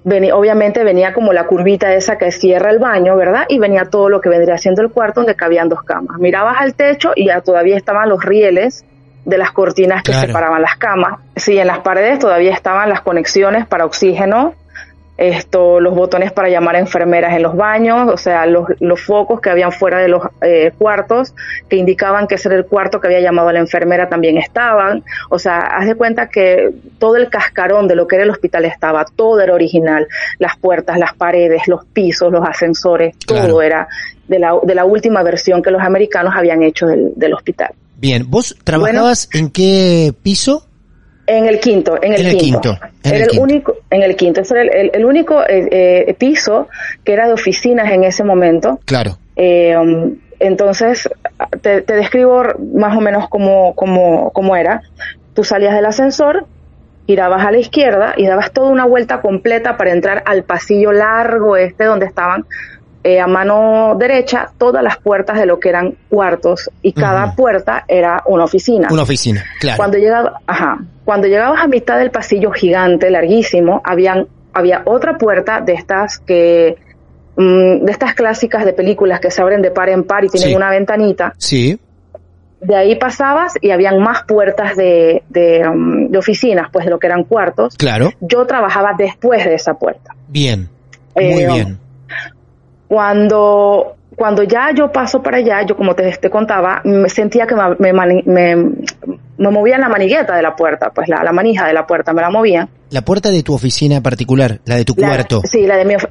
[0.04, 3.44] venía, obviamente venía como la curvita esa que cierra el baño, ¿verdad?
[3.48, 6.18] Y venía todo lo que vendría siendo el cuarto donde cabían dos camas.
[6.20, 8.84] Mirabas al techo y ya todavía estaban los rieles
[9.24, 10.26] de las cortinas que Claro.
[10.28, 11.20] separaban las camas.
[11.34, 14.54] Sí, en las paredes todavía estaban las conexiones para oxígeno,
[15.16, 19.40] esto, los botones para llamar a enfermeras en los baños, o sea, los, los focos
[19.40, 21.34] que habían fuera de los eh, cuartos
[21.68, 25.04] que indicaban que ese era el cuarto que había llamado a la enfermera también estaban.
[25.30, 28.64] O sea, haz de cuenta que todo el cascarón de lo que era el hospital
[28.64, 33.48] estaba, todo era original, las puertas, las paredes, los pisos, los ascensores, Claro.
[33.48, 33.86] todo era
[34.26, 37.70] de la, de la última versión que los americanos habían hecho del, del hospital.
[37.96, 40.66] Bien, ¿vos trabajabas en qué piso?
[41.26, 42.60] En el quinto, en el, En el quinto.
[42.60, 43.42] quinto, en Era el quinto.
[43.44, 44.40] único, en el quinto.
[44.42, 45.68] Ese era el, el- el único eh,
[46.08, 46.68] eh, piso
[47.04, 48.78] que era de oficinas en ese momento.
[48.84, 49.16] Claro.
[49.36, 51.08] Eh, um, entonces,
[51.62, 52.42] te, te describo
[52.74, 54.82] más o menos cómo, cómo, cómo era.
[55.32, 56.46] Tú salías del ascensor,
[57.06, 61.56] girabas a la izquierda y dabas toda una vuelta completa para entrar al pasillo largo
[61.56, 62.44] este donde estaban
[63.02, 67.84] eh, a mano derecha todas las puertas de lo que eran cuartos y cada puerta
[67.88, 68.88] era una oficina.
[68.90, 69.76] Una oficina, claro.
[69.76, 75.60] Cuando llegaba, ajá, cuando llegabas a mitad del pasillo gigante, larguísimo, habían, había otra puerta
[75.60, 76.76] de estas que,
[77.36, 80.50] mm, de estas clásicas de películas que se abren de par en par y tienen
[80.50, 80.54] Sí.
[80.54, 81.34] una ventanita.
[81.38, 81.78] Sí,
[82.60, 86.98] De ahí pasabas y habían más puertas de, de, mm, de oficinas, pues de lo
[86.98, 87.76] que eran cuartos.
[87.76, 88.10] claro.
[88.22, 90.14] Yo trabajaba después de esa puerta.
[90.28, 90.70] Bien.
[91.14, 91.78] Muy Eh, bien.
[92.88, 97.54] Cuando, cuando ya yo paso para allá, yo como te, te contaba, me sentía que
[97.54, 98.56] me, me, me,
[99.36, 102.22] me movían la manigueta de la puerta, pues la, la manija de la puerta me
[102.22, 102.68] la movían.
[102.90, 105.40] La puerta de tu oficina particular, la de tu La- cuarto.
[105.44, 106.06] Sí, la de mi, of-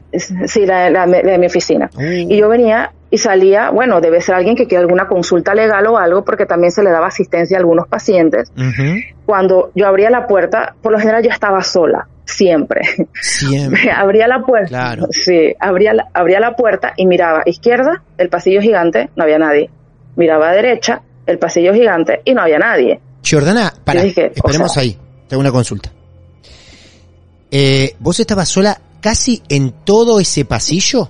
[0.47, 1.89] sí, la, la- la de mi oficina.
[1.97, 5.97] Y yo venía y salía, bueno, debe ser alguien que quiera alguna consulta legal o
[5.97, 8.51] algo, porque también se le daba asistencia a algunos pacientes.
[9.25, 12.81] Cuando yo abría la puerta, por lo general yo estaba sola, siempre.
[13.21, 13.91] Siempre.
[13.95, 14.67] abría la puerta.
[14.67, 15.07] Claro.
[15.11, 19.69] Sí, abría la, abría la puerta y miraba izquierda, el pasillo gigante, no había nadie.
[20.15, 22.99] Miraba a derecha, el pasillo gigante y no había nadie.
[23.27, 24.97] Jordana, para, o esperemos sea- ahí.
[25.27, 25.91] Te hago una consulta.
[27.51, 31.09] Eh, ¿Vos estabas sola casi en todo ese pasillo?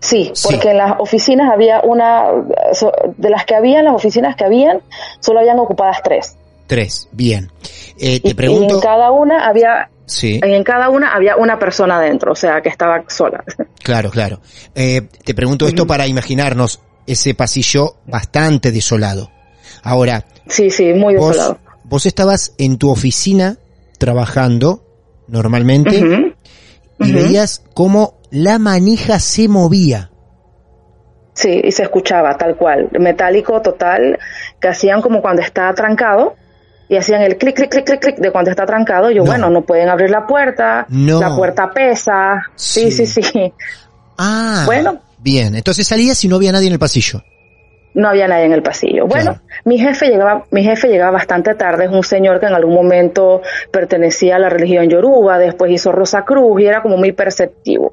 [0.00, 0.48] Sí, Sí.
[0.50, 2.24] porque en las oficinas había una,
[3.18, 4.80] de las que había, en las oficinas que habían,
[5.20, 6.36] solo habían ocupadas tres.
[6.66, 7.50] Tres, bien.
[7.98, 8.76] Eh, Y, te y pregunto...
[8.76, 12.60] en cada una había, Sí, y en cada una había una persona adentro, o sea,
[12.60, 13.44] que estaba sola.
[13.82, 14.40] claro, claro.
[14.74, 19.30] Eh, te pregunto esto para imaginarnos ese pasillo bastante desolado.
[19.84, 21.58] Ahora, Sí, sí, muy vos, desolado.
[21.84, 23.56] vos estabas en tu oficina
[23.98, 24.82] trabajando
[25.28, 26.34] normalmente
[26.98, 30.10] y veías cómo la manija se movía.
[31.34, 34.18] Sí, y se escuchaba tal cual, metálico total,
[34.60, 36.34] que hacían como cuando está trancado,
[36.90, 39.10] y hacían el clic, clic, clic, clic, clic de cuando está trancado.
[39.10, 39.30] Yo, No.
[39.30, 41.20] bueno, no pueden abrir la puerta, No.
[41.20, 42.42] la puerta pesa.
[42.56, 43.06] Sí, Sí.
[43.06, 43.52] sí, sí.
[44.18, 45.00] Ah, Bueno.
[45.18, 45.54] bien.
[45.54, 47.22] Entonces salías y no había nadie en el pasillo.
[47.94, 49.06] No había nadie en el pasillo.
[49.06, 49.40] Bueno, Claro.
[49.64, 53.40] mi jefe llegaba, mi jefe llegaba bastante tarde, es un señor que en algún momento
[53.72, 57.92] pertenecía a la religión yoruba, después hizo Rosa Cruz y era como muy perceptivo.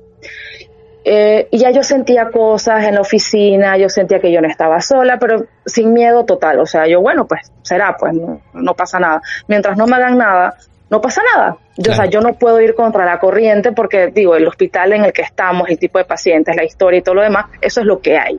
[1.10, 4.82] Eh, y ya yo sentía cosas en la oficina, yo sentía que yo no estaba
[4.82, 6.60] sola, pero sin miedo total.
[6.60, 9.22] O sea, yo, bueno, pues será, pues no, no pasa nada.
[9.48, 10.56] Mientras no me hagan nada,
[10.90, 11.56] no pasa nada.
[11.78, 15.06] Yo, O sea, yo no puedo ir contra la corriente porque, digo, el hospital en
[15.06, 17.88] el que estamos, el tipo de pacientes, la historia y todo lo demás, eso es
[17.88, 18.38] lo que hay.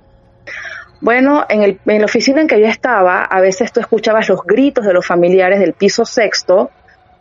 [1.00, 4.42] Bueno, en, el, en la oficina en que yo estaba, a veces tú escuchabas los
[4.42, 6.70] gritos de los familiares del piso sexto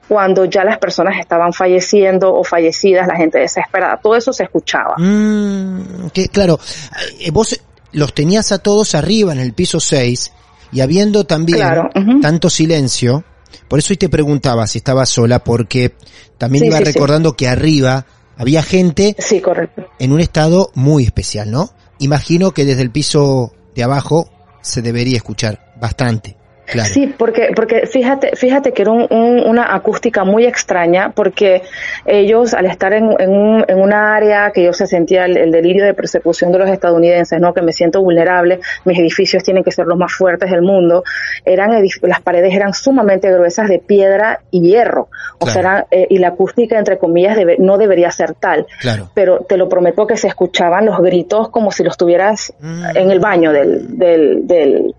[0.08, 4.00] cuando ya las personas estaban falleciendo o fallecidas, la gente desesperada.
[4.02, 4.96] Todo eso se escuchaba.
[4.98, 6.60] Mm, que, claro,
[7.20, 7.60] eh, vos
[7.92, 10.32] los tenías a todos arriba en el piso 6
[10.72, 11.90] y habiendo también Claro,
[12.22, 13.24] tanto silencio,
[13.68, 15.96] por eso hoy te preguntaba si estabas sola, porque
[16.38, 16.92] también Sí, iba sí, sí.
[16.92, 18.06] recordando que arriba
[18.38, 19.16] había gente
[20.00, 21.72] en un estado muy especial, ¿no?
[22.00, 24.30] Imagino que desde el piso de abajo
[24.62, 26.37] se debería escuchar bastante,
[26.68, 26.90] claro.
[26.94, 31.64] Sí, porque, porque fíjate, fíjate que era un- un- una acústica muy extraña, porque
[32.06, 35.52] ellos, al estar en, en, un, en una área que yo se sentía el, el
[35.52, 37.54] delirio de persecución de los estadounidenses, ¿no?
[37.54, 41.04] Que me siento vulnerable, mis edificios tienen que ser los más fuertes del mundo,
[41.46, 41.72] eran
[42.04, 45.62] las paredes eran sumamente gruesas de piedra y hierro, o Claro.
[45.62, 48.66] sea, eh, y la acústica, entre comillas, debe- no debería ser tal.
[48.82, 49.10] Claro.
[49.14, 52.84] pero te lo prometo que se escuchaban los gritos como si los tuvieras Mm.
[52.96, 54.96] en el baño del, del, del-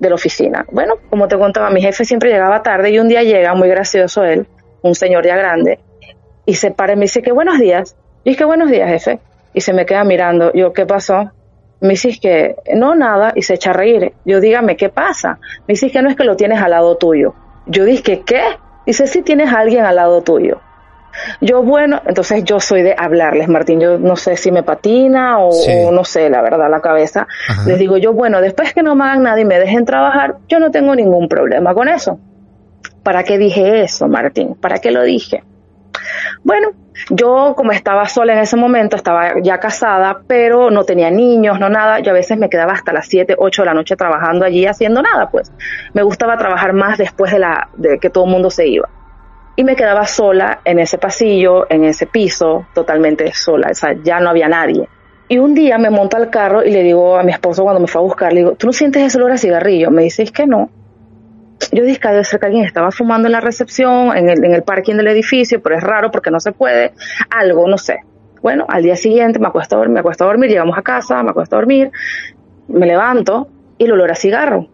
[0.00, 0.66] de la oficina.
[0.72, 4.24] Bueno, como te contaba, mi jefe siempre llegaba tarde y un día llega, muy gracioso
[4.24, 4.46] él,
[4.82, 5.78] un señor ya grande,
[6.46, 7.96] y se para y me dice que buenos días.
[8.24, 9.20] Y es que buenos días, jefe.
[9.54, 10.52] Y se me queda mirando.
[10.52, 11.30] Yo, ¿qué pasó?
[11.80, 14.12] Me dice que no, nada, y se echa a reír.
[14.24, 15.38] Yo, dígame, ¿qué pasa?
[15.60, 17.34] Me dice que no es que lo tienes al lado tuyo.
[17.66, 18.42] Yo dije, ¿qué?
[18.86, 20.60] Dice, sí tienes a alguien al lado tuyo.
[21.40, 23.80] Yo, bueno, entonces yo soy de hablarles, Martín.
[23.80, 25.70] Yo no sé si me patina o, Sí.
[25.86, 27.26] o no sé, la verdad, la cabeza.
[27.48, 27.62] Ajá.
[27.66, 30.58] Les digo yo, bueno, después que no me hagan nada y me dejen trabajar, yo
[30.60, 32.18] no tengo ningún problema con eso.
[33.02, 34.54] ¿Para qué dije eso, Martín?
[34.54, 35.42] ¿Para qué lo dije?
[36.44, 36.68] Bueno,
[37.10, 41.68] yo como estaba sola en ese momento, estaba ya casada, pero no tenía niños, no
[41.68, 44.66] nada, yo a veces me quedaba hasta las 7, 8 de la noche trabajando allí
[44.66, 45.50] haciendo nada, pues.
[45.94, 48.88] Me gustaba trabajar más después de, la, de que todo el mundo se iba.
[49.60, 54.18] Y me quedaba sola en ese pasillo, en ese piso, totalmente sola, o sea, ya
[54.18, 54.88] no había nadie.
[55.28, 57.86] Y un día me monto al carro y le digo a mi esposo cuando me
[57.86, 59.90] fue a buscar, le digo, ¿tú no sientes ese olor a cigarrillo?
[59.90, 60.70] Me dice, es que no.
[61.72, 64.54] Yo dije que debe ser que alguien estaba fumando en la recepción, en el, en
[64.54, 66.94] el parking del edificio, pero es raro porque no se puede,
[67.28, 67.98] algo, no sé.
[68.40, 71.22] Bueno, al día siguiente me acuesto a dormir, me acuesto a dormir, llegamos a casa,
[71.22, 71.90] me acuesto a dormir,
[72.66, 74.68] me levanto y el olor a cigarro.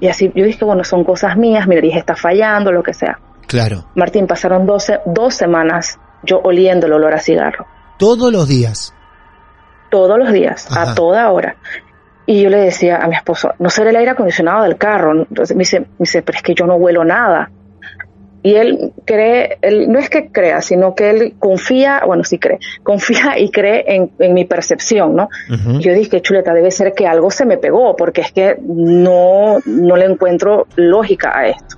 [0.00, 3.18] Y así yo dije, bueno, son cosas mías, mi nariz está fallando, lo que sea.
[3.46, 3.84] Claro.
[3.94, 7.66] Martín, pasaron 12, dos semanas yo oliendo el olor a cigarro,
[7.98, 8.92] Todos los días.
[9.90, 10.92] todos los días, Ajá.
[10.92, 11.56] a toda hora.
[12.26, 15.12] Y yo le decía a mi esposo, no será el aire acondicionado del carro.
[15.12, 17.50] Entonces me dice, me dice, pero es que yo no huelo nada.
[18.42, 22.58] Y él cree, él no es que crea, sino que él confía, bueno, sí cree,
[22.82, 25.28] confía y cree en, en mi percepción, ¿no?
[25.80, 29.96] Yo dije, chuleta, debe ser que algo se me pegó, porque es que no, no
[29.96, 31.76] le encuentro lógica a esto.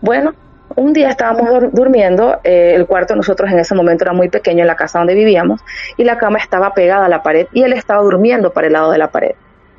[0.00, 0.32] Bueno,
[0.76, 4.60] un día estábamos dur- durmiendo, eh, el cuarto nosotros en ese momento era muy pequeño
[4.60, 5.60] en la casa donde vivíamos,
[5.96, 8.92] y la cama estaba pegada a la pared, y él estaba durmiendo para el lado
[8.92, 9.32] de la pared.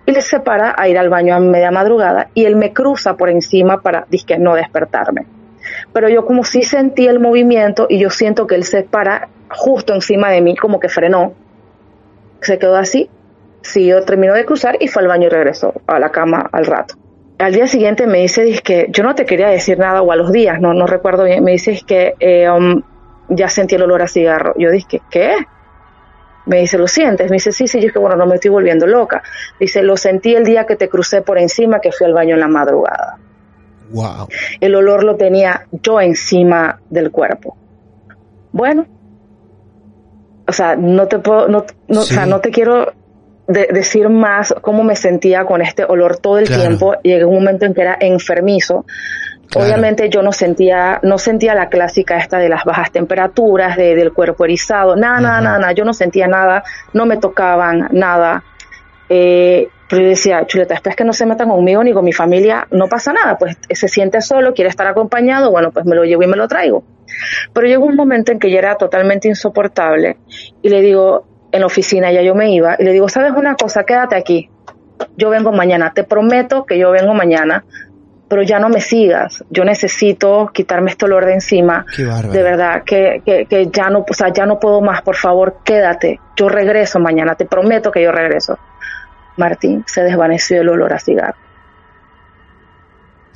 [0.06, 3.30] Y le separa a ir al baño a media madrugada, y él me cruza por
[3.30, 5.26] encima para, disque, no despertarme.
[5.94, 9.94] Pero yo como sí sentí el movimiento, y yo siento que él se para justo
[9.94, 11.34] encima de mí, como que frenó,
[12.42, 13.10] se quedó así,
[13.62, 16.96] siguió, terminó de cruzar y fue al baño y regresó a la cama al rato.
[17.42, 20.32] Al día siguiente me dice, que yo no te quería decir nada, o a los
[20.32, 22.84] días, no, no recuerdo bien, me dice que eh, um,
[23.30, 24.54] ya sentí el olor a cigarro.
[24.58, 25.36] Yo dije, ¿qué?
[26.46, 27.32] Me dice, ¿lo sientes?
[27.32, 29.24] Me dice, sí, sí, yo es que bueno, no me estoy volviendo loca.
[29.60, 32.42] Dice, lo sentí el día que te crucé por encima, que fui al baño en
[32.42, 33.18] la madrugada.
[33.92, 34.28] Wow.
[34.60, 37.58] El olor lo tenía yo encima del cuerpo.
[38.52, 38.86] Bueno,
[40.48, 42.14] o sea, no te puedo, no, no, Sí.
[42.14, 42.94] o sea, no te quiero
[43.54, 46.62] de- decir más cómo me sentía con este olor todo el Claro.
[46.62, 46.96] tiempo.
[47.04, 48.86] Llegué a un momento en que era enfermizo.
[49.50, 49.68] Claro.
[49.68, 54.14] Obviamente yo no sentía, no sentía la clásica esta de las bajas temperaturas, de, del
[54.14, 55.42] cuerpo erizado, nada, nada, Ajá.
[55.44, 55.72] nada, nada.
[55.74, 58.44] Yo no sentía nada, no me tocaban nada.
[59.10, 62.66] Eh, pero yo decía, chuleta, es que no se metan conmigo ni con mi familia,
[62.72, 66.24] no pasa nada, pues se siente solo, quiere estar acompañado, bueno, pues me lo llevo
[66.24, 66.86] y me lo traigo.
[67.52, 70.16] Pero llegó un momento en que ya era totalmente insoportable
[70.62, 73.56] y le digo, en la oficina ya yo me iba, y le digo, ¿sabes una
[73.56, 73.84] cosa?
[73.84, 74.50] Quédate aquí,
[75.18, 77.64] yo vengo mañana, te prometo que yo vengo mañana,
[78.28, 82.84] pero ya no me sigas, yo necesito quitarme este olor de encima, Qué de verdad,
[82.86, 86.48] que, que, que ya no, o sea, ya no puedo más, por favor, quédate, yo
[86.48, 88.58] regreso mañana, te prometo que yo regreso.
[89.38, 91.36] Martín, se desvaneció el olor a cigarro.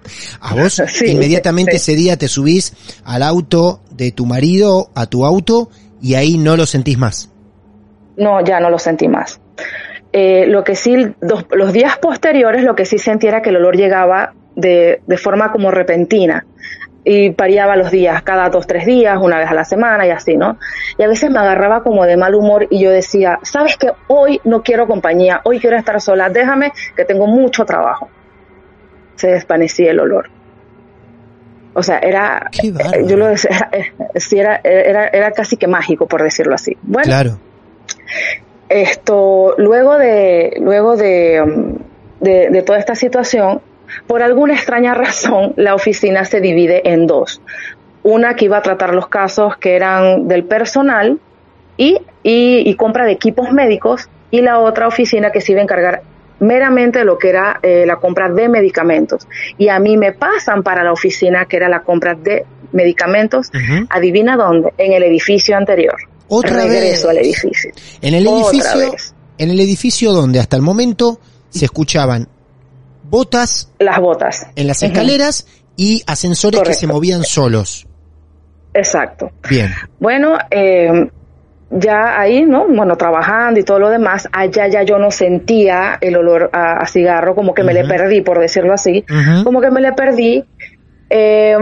[0.41, 1.77] a vos Sí, inmediatamente sí.
[1.77, 2.73] ese día te subís
[3.05, 5.69] al auto de tu marido, a tu auto,
[6.01, 7.31] y ahí no lo sentís más.
[8.17, 9.39] No, ya no lo sentí más.
[10.11, 13.75] Eh, lo que sí, los días posteriores, lo que sí sentí era que el olor
[13.75, 16.45] llegaba de, de forma como repentina
[17.09, 20.35] y variaba los días, cada dos, tres días, una vez a la semana y así,
[20.35, 20.57] ¿no?
[20.97, 24.41] Y a veces me agarraba como de mal humor y yo decía, sabes que hoy
[24.43, 28.09] no quiero compañía, hoy quiero estar sola, déjame que tengo mucho trabajo.
[29.15, 30.29] Se desvanecía el olor.
[31.79, 33.05] O sea, era, bárbaro.
[33.07, 33.69] yo lo decía,
[34.15, 36.75] sí, era, era, era casi que mágico, por decirlo así.
[36.81, 37.37] Bueno, Claro.
[38.69, 41.77] esto luego de luego de, um,
[42.19, 43.61] de, de toda esta situación
[44.07, 47.41] por alguna extraña razón la oficina se divide en dos
[48.03, 51.19] una que iba a tratar los casos que eran del personal
[51.77, 55.63] y, y, y compra de equipos médicos y la otra oficina que se iba a
[55.63, 56.01] encargar
[56.39, 60.83] meramente lo que era eh, la compra de medicamentos y a mí me pasan para
[60.83, 63.49] la oficina que era la compra de medicamentos
[63.89, 65.95] adivina dónde en el edificio anterior
[66.27, 67.17] Otra regreso vez.
[67.17, 67.71] al edificio
[68.01, 69.13] En el Otra edificio, vez.
[69.37, 71.19] en el edificio donde hasta el momento
[71.49, 72.27] se escuchaban
[73.03, 74.47] botas las botas.
[74.55, 75.47] en las escaleras
[75.77, 77.85] y ascensores que se movían solos.
[78.73, 79.31] Exacto.
[79.49, 79.71] Bien.
[79.99, 81.09] Bueno, eh,
[81.69, 82.67] ya ahí, ¿no?
[82.67, 86.85] Bueno, trabajando y todo lo demás, allá ya yo no sentía el olor a, a
[86.87, 89.03] cigarro, como que me le perdí, por decirlo así,
[89.43, 90.43] como que me le perdí.
[91.09, 91.57] Eh,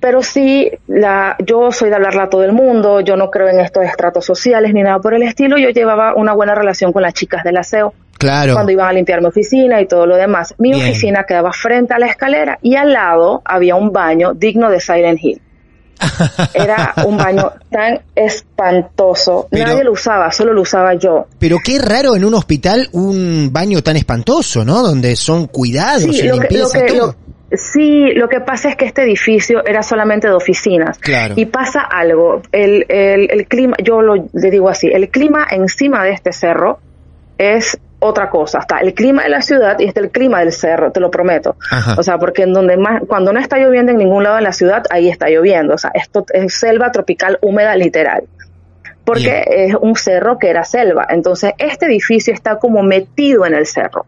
[0.00, 3.60] pero sí, la, yo soy de hablarle a todo el mundo, yo no creo en
[3.60, 7.12] estos estratos sociales ni nada por el estilo, yo llevaba una buena relación con las
[7.12, 8.52] chicas del aseo Claro.
[8.54, 10.54] cuando iban a limpiar mi oficina y todo lo demás.
[10.58, 10.82] Mi Bien.
[10.88, 15.18] oficina quedaba frente a la escalera y al lado había un baño digno de Silent
[15.22, 15.40] Hill.
[16.54, 19.48] Era un baño tan espantoso.
[19.50, 21.26] Pero- Nadie lo usaba, solo lo usaba yo.
[21.38, 24.82] Pero qué raro en un hospital un baño tan espantoso, ¿no?
[24.82, 27.06] Donde son cuidados, Sí, se lo que, lo limpieza que- todo.
[27.50, 30.98] lo- sí, lo que pasa es que este edificio era solamente de oficinas.
[30.98, 31.34] Claro.
[31.36, 32.42] Y pasa algo.
[32.52, 36.78] El, el, el clima, yo lo, le digo así, el clima encima de este cerro
[37.38, 38.58] es otra cosa.
[38.58, 41.56] Está el clima de la ciudad y está el clima del cerro, te lo prometo.
[41.70, 41.94] Ajá.
[41.98, 44.52] O sea, porque en donde más, cuando no está lloviendo en ningún lado de la
[44.52, 45.74] ciudad, ahí está lloviendo.
[45.74, 48.24] O sea, esto es selva tropical húmeda literal.
[49.04, 51.06] Porque es un cerro que era selva.
[51.08, 54.06] Entonces, este edificio está como metido en el cerro.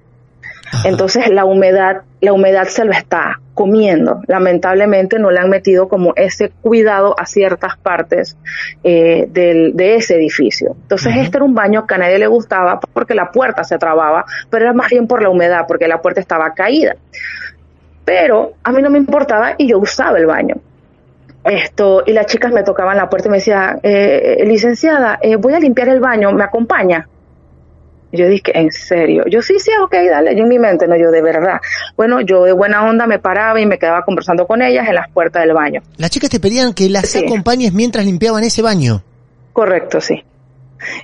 [0.85, 4.23] Entonces la humedad, la humedad se lo está comiendo.
[4.27, 8.37] Lamentablemente no le han metido como ese cuidado a ciertas partes
[8.83, 10.75] eh, del, de ese edificio.
[10.83, 14.25] Entonces este era un baño que a nadie le gustaba porque la puerta se trababa,
[14.51, 16.97] pero era más bien por la humedad, porque la puerta estaba caída.
[18.05, 20.57] Pero a mí no me importaba y yo usaba el baño.
[21.45, 25.55] Esto, y las chicas me tocaban la puerta y me decían, eh, licenciada, eh, voy
[25.55, 27.09] a limpiar el baño, ¿me acompaña?
[28.13, 29.25] Yo dije, ¿en serio?
[29.27, 30.37] Yo sí, sí, ok, dale.
[30.37, 31.61] Yo en mi mente, no, yo de verdad.
[31.97, 35.09] Bueno, yo de buena onda me paraba y me quedaba conversando con ellas en las
[35.11, 35.81] puertas del baño.
[35.97, 37.25] Las chicas te pedían que las Sí.
[37.25, 39.03] acompañes mientras limpiaban ese baño.
[39.55, 40.23] Correcto, sí.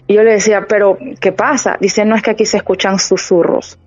[0.07, 1.77] Y yo le decía, pero ¿qué pasa?
[1.81, 3.79] Dice, no es que aquí se escuchan susurros.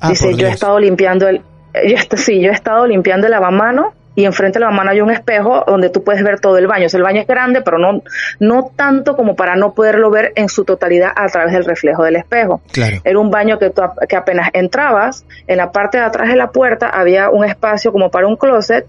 [0.00, 3.32] Ah, Dice, yo he estado limpiando el, yo est- sí, yo he estado limpiando el
[3.32, 6.86] lavamano y enfrente del lavamano hay un espejo donde tú puedes ver todo el baño.
[6.86, 8.02] O sea, el baño es grande, pero no,
[8.38, 12.16] no tanto como para no poderlo ver en su totalidad a través del reflejo del
[12.16, 12.60] espejo.
[12.72, 12.98] Claro.
[13.02, 16.50] Era un baño que, tú que apenas entrabas, en la parte de atrás de la
[16.50, 18.86] puerta había un espacio como para un closet.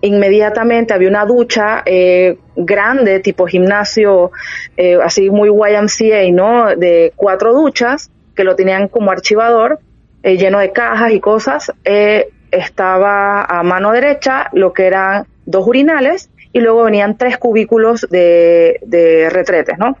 [0.00, 4.32] Inmediatamente había una ducha eh, grande, tipo gimnasio,
[4.76, 6.74] eh, así muy YMCA, ¿no?
[6.74, 9.78] De cuatro duchas que lo tenían como archivador,
[10.22, 11.72] eh, lleno de cajas y cosas.
[11.84, 18.06] Eh, estaba a mano derecha lo que eran dos urinales y luego venían tres cubículos
[18.10, 19.96] de, de retretes, ¿no?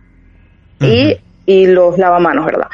[0.80, 2.68] y, y los lavamanos, ¿verdad?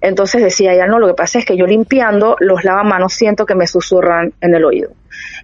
[0.00, 3.54] Entonces decía ella, no, lo que pasa es que yo limpiando los lavamanos siento que
[3.54, 4.90] me susurran en el oído.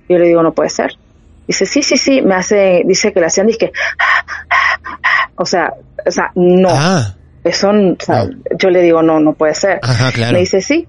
[0.08, 0.92] Yo le digo, no puede ser.
[1.46, 3.72] Dice, sí, sí, sí, me hace, dice que le hacían, dice,
[5.36, 5.74] o sea,
[6.06, 6.70] o sea, no.
[6.70, 8.26] Ah, eso, o sea,
[8.58, 9.80] yo le digo, no, no puede ser.
[9.82, 10.32] Ajá, claro.
[10.32, 10.86] Me dice, sí.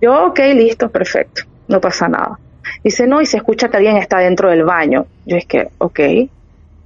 [0.00, 2.38] Yo, ok, listo, perfecto, no pasa nada.
[2.82, 5.06] Dice, no, y se escucha que alguien está dentro del baño.
[5.24, 6.00] Yo es que, ok,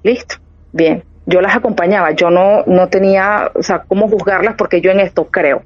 [0.03, 0.37] listo,
[0.73, 1.05] bien.
[1.27, 5.27] Yo las acompañaba, yo no, no tenía, o sea, cómo juzgarlas porque yo en esto
[5.27, 5.63] creo.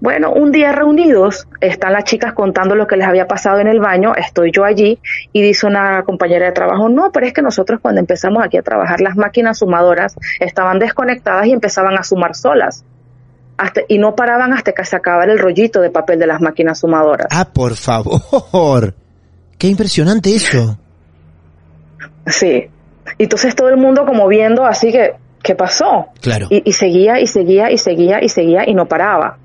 [0.00, 3.80] Bueno, un día reunidos, están las chicas contando lo que les había pasado en el
[3.80, 5.00] baño, estoy yo allí
[5.32, 8.62] y dice una compañera de trabajo, no, pero es que nosotros cuando empezamos aquí a
[8.62, 12.84] trabajar las máquinas sumadoras estaban desconectadas y empezaban a sumar solas.
[13.58, 16.78] Hasta, y no paraban hasta que se acabara el rollito de papel de las máquinas
[16.78, 17.26] sumadoras.
[17.30, 18.94] Ah, por favor.
[19.58, 20.78] Qué impresionante eso.
[22.26, 22.70] Sí.
[23.18, 26.06] Y entonces todo el mundo como viendo así que, ¿qué pasó?
[26.20, 26.46] Claro.
[26.50, 29.38] Y, y seguía y seguía y seguía y seguía y no paraba.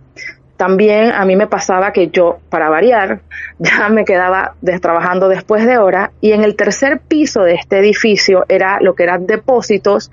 [0.58, 3.22] También a mí me pasaba que yo, para variar,
[3.60, 8.46] ya me quedaba trabajando después de hora y en el tercer piso de este edificio
[8.48, 10.12] era lo que eran depósitos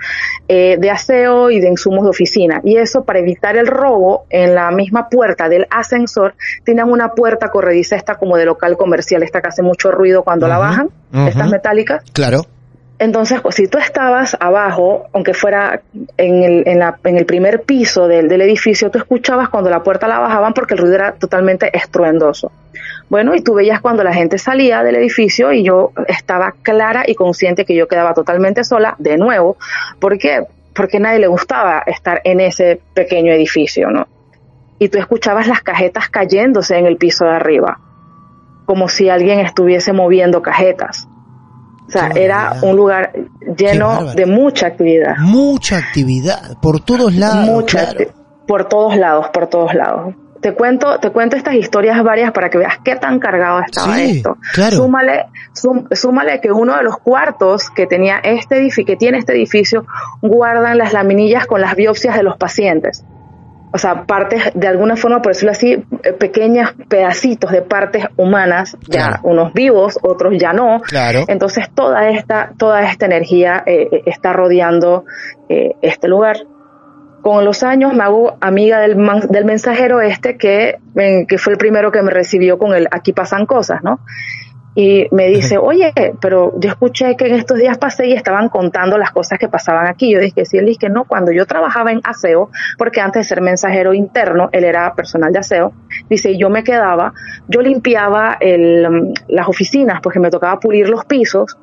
[0.49, 2.61] eh, de aseo y de insumos de oficina.
[2.65, 6.35] Y eso para evitar el robo, en la misma puerta del ascensor
[6.65, 10.49] tenían una puerta corrediza esta como de local comercial, esta que hace mucho ruido cuando
[10.49, 11.27] la bajan, ujú.
[11.27, 12.03] estas metálicas.
[12.13, 12.43] Claro.
[13.01, 15.81] Entonces, pues, si tú estabas abajo, aunque fuera
[16.19, 20.81] en el, primer piso del, edificio, tú escuchabas cuando la puerta la bajaban porque el
[20.81, 22.53] ruido era totalmente estruendoso.
[23.09, 27.15] Bueno, y tú veías cuando la gente salía del edificio y yo estaba clara y
[27.15, 29.57] consciente que yo quedaba totalmente sola de nuevo.
[29.99, 30.43] ¿Por qué?
[30.75, 34.09] Porque nadie le gustaba estar en ese pequeño edificio, ¿no?
[34.79, 37.81] Y tú escuchabas las cajetas cayéndose en el piso de arriba,
[38.67, 41.09] como si alguien estuviese moviendo cajetas.
[41.91, 43.13] O sea, era un lugar
[43.57, 45.17] lleno de mucha actividad.
[45.19, 47.47] Mucha actividad por todos lados.
[47.49, 48.11] mucha claro.
[48.47, 50.15] por todos lados, por todos lados.
[50.41, 54.17] Te cuento, te cuento estas historias varias para que veas qué tan cargado estaba Sí,
[54.19, 54.39] esto.
[54.55, 54.77] claro.
[54.77, 59.33] Súmale, sum- súmale que uno de los cuartos que tenía este edificio, que tiene este
[59.35, 59.85] edificio,
[60.23, 63.05] guardan las laminillas con las biopsias de los pacientes.
[63.73, 68.77] O sea, partes, de alguna forma, por decirlo así, eh, pequeños pedacitos de partes humanas,
[68.89, 70.81] ya unos vivos, otros ya no.
[70.81, 71.21] Claro.
[71.29, 75.05] Entonces toda esta, toda esta energía eh, eh, está rodeando
[75.49, 76.37] eh, este lugar.
[77.23, 80.79] Con los años me hago amiga del, man- del mensajero este que,
[81.29, 84.01] que fue el primero que me recibió con el aquí pasan cosas, ¿no?
[84.83, 88.97] Y me dice, oye, pero yo escuché que en estos días pasé y estaban contando
[88.97, 90.11] las cosas que pasaban aquí.
[90.11, 93.43] Yo dije, sí, él dije, no, cuando yo trabajaba en aseo, porque antes de ser
[93.43, 95.75] mensajero interno, él era personal de aseo,
[96.09, 97.13] dice, yo me quedaba,
[97.47, 101.59] yo limpiaba el, las oficinas porque me tocaba pulir los pisos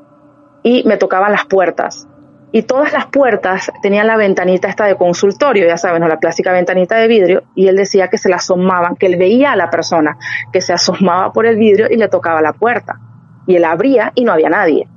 [0.61, 2.07] y me tocaban las puertas.
[2.51, 6.07] Y todas las puertas tenían la ventanita esta de consultorio, ya saben, ¿no?
[6.07, 9.53] la clásica ventanita de vidrio, y él decía que se la asomaban, que él veía
[9.53, 10.19] a la persona
[10.53, 12.99] que se asomaba por el vidrio y le tocaba la puerta.
[13.47, 14.87] Y él abría y no había nadie.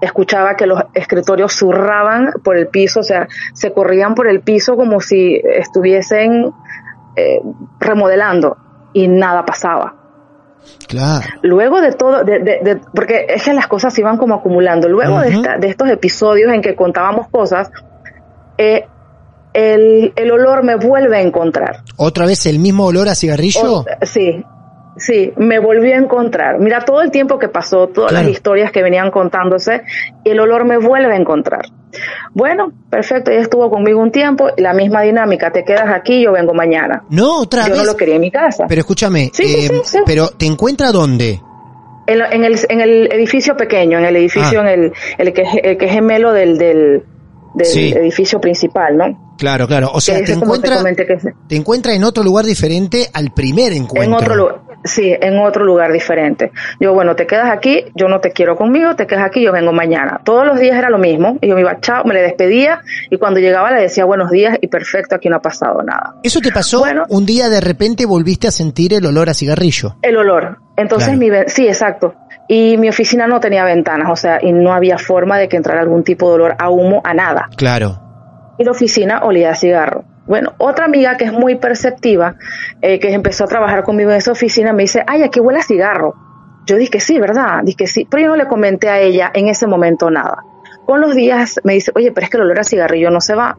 [0.00, 4.74] Escuchaba que los escritorios zurraban por el piso, o sea, se corrían por el piso
[4.76, 6.50] como si estuviesen
[7.14, 7.40] eh,
[7.78, 8.56] remodelando
[8.92, 9.94] y nada pasaba.
[10.88, 11.26] Claro.
[11.42, 14.88] Luego de todo, de, de- de- porque es que las cosas se iban como acumulando.
[14.88, 17.70] Luego de, esta- de estos episodios en que contábamos cosas,
[18.58, 18.86] eh,
[19.52, 21.82] el, el olor me vuelve a encontrar.
[21.96, 23.80] ¿Otra vez el mismo olor a cigarrillo?
[23.80, 24.44] O- sí,
[24.96, 26.58] sí, me volvió a encontrar.
[26.60, 28.26] Mira, todo el tiempo que pasó, todas Claro.
[28.26, 29.82] las historias que venían contándose,
[30.24, 31.62] el olor me vuelve a encontrar.
[32.34, 36.54] Bueno, perfecto, ella estuvo conmigo un tiempo, la misma dinámica, te quedas aquí, yo vengo
[36.54, 37.04] mañana.
[37.10, 37.78] No, otra Yo vez.
[37.78, 38.64] no lo quería en mi casa.
[38.68, 39.98] Pero escúchame, Sí, sí, eh, sí, sí.
[40.06, 41.40] pero ¿te encuentra dónde?
[42.06, 44.72] En, en el, en el edificio pequeño, en el edificio, Ah.
[44.72, 47.04] en el, el, que, es- el que es gemelo del, del,
[47.54, 49.34] del edificio principal, ¿no?
[49.38, 49.90] Claro, claro.
[49.92, 51.16] O sea, te te encuentra, comenté, que
[51.48, 54.02] te encuentra en otro lugar diferente al primer encuentro.
[54.04, 56.52] en otro lugar, sí, en otro lugar diferente.
[56.80, 59.72] Yo, bueno, te quedas aquí, yo no te quiero conmigo, te quedas aquí, yo vengo
[59.72, 60.20] mañana.
[60.24, 62.80] Todos los días era lo mismo, y yo me iba, chao, me le despedía,
[63.10, 66.14] y cuando llegaba le decía buenos días, y perfecto, aquí no ha pasado nada.
[66.22, 66.80] ¿Eso te pasó?
[66.80, 67.04] Bueno.
[67.08, 69.96] un día de repente volviste a sentir el olor a cigarrillo.
[70.02, 70.58] El olor.
[70.76, 71.20] Entonces Claro.
[71.20, 72.14] mi ven- sí, exacto.
[72.48, 75.80] Y mi oficina no tenía ventanas, o sea, y no había forma de que entrara
[75.80, 77.48] algún tipo de olor a humo, a nada.
[77.56, 77.98] Claro.
[78.58, 80.04] y la oficina olía a cigarro.
[80.26, 82.36] Bueno, otra amiga que es muy perceptiva,
[82.80, 85.62] eh, que empezó a trabajar conmigo en esa oficina, me dice, ay, aquí huele a
[85.62, 86.14] cigarro.
[86.66, 87.60] Yo dije, sí, ¿verdad?
[87.64, 90.44] Dije, sí, pero yo no le comenté a ella en ese momento nada.
[90.86, 93.34] Con los días me dice, oye, pero es que el olor a cigarrillo no se
[93.34, 93.58] va.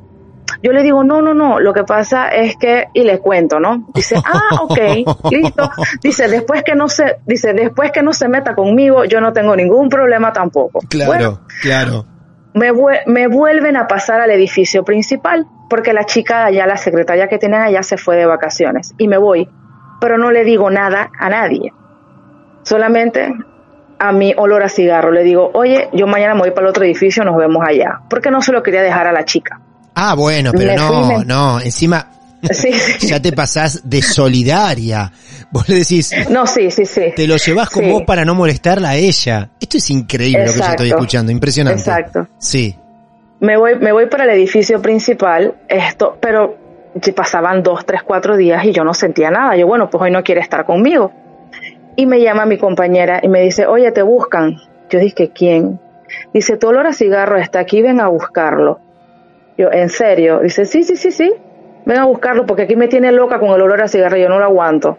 [0.61, 3.86] Yo le digo, no, no, no, lo que pasa es que, y le cuento, ¿no?
[3.93, 4.80] Dice, ah, ok,
[5.32, 5.70] listo.
[6.01, 9.55] Dice, después que no se, dice, después que no se meta conmigo, yo no tengo
[9.55, 10.80] ningún problema tampoco.
[10.89, 12.05] Claro, Bueno, claro.
[12.53, 17.60] me vuelven a pasar al edificio principal porque la chica allá, la secretaria que tienen
[17.60, 19.50] allá, se fue de vacaciones y me voy,
[20.00, 21.74] pero no le digo nada a nadie.
[22.62, 23.34] Solamente
[23.98, 26.84] a mi olor a cigarro le digo, oye, yo mañana me voy para el otro
[26.84, 29.60] edificio, nos vemos allá, porque no se lo quería dejar a la chica.
[29.96, 32.08] Ah, bueno, pero Me no, me- no, encima
[32.52, 33.08] Sí, sí.
[33.08, 35.12] ya te pasás de solidaria.
[35.50, 37.14] Vos le decís, No, sí, sí, sí.
[37.16, 37.90] te lo llevas con Sí.
[37.90, 39.50] vos para no molestarla a ella.
[39.60, 41.80] Esto es increíble lo que yo estoy escuchando, impresionante.
[41.80, 42.28] Exacto.
[42.38, 42.76] Sí.
[43.44, 46.56] Me voy, me voy para el edificio principal, esto, pero
[47.14, 49.58] pasaban dos, tres, cuatro días y yo no sentía nada.
[49.58, 51.12] Yo, bueno, pues hoy no quiere estar conmigo.
[51.98, 54.56] Y me llama mi compañera y me dice, oye, te buscan.
[54.89, 55.78] Yo dije, ¿quién?
[56.34, 58.80] Dice, tu olor a cigarro está aquí, ven a buscarlo.
[59.58, 60.39] Yo, ¿en serio?
[60.39, 61.34] Dice, sí, sí, sí, sí,
[61.86, 64.39] ven a buscarlo porque aquí me tiene loca con el olor a cigarro, yo no
[64.39, 64.98] lo aguanto.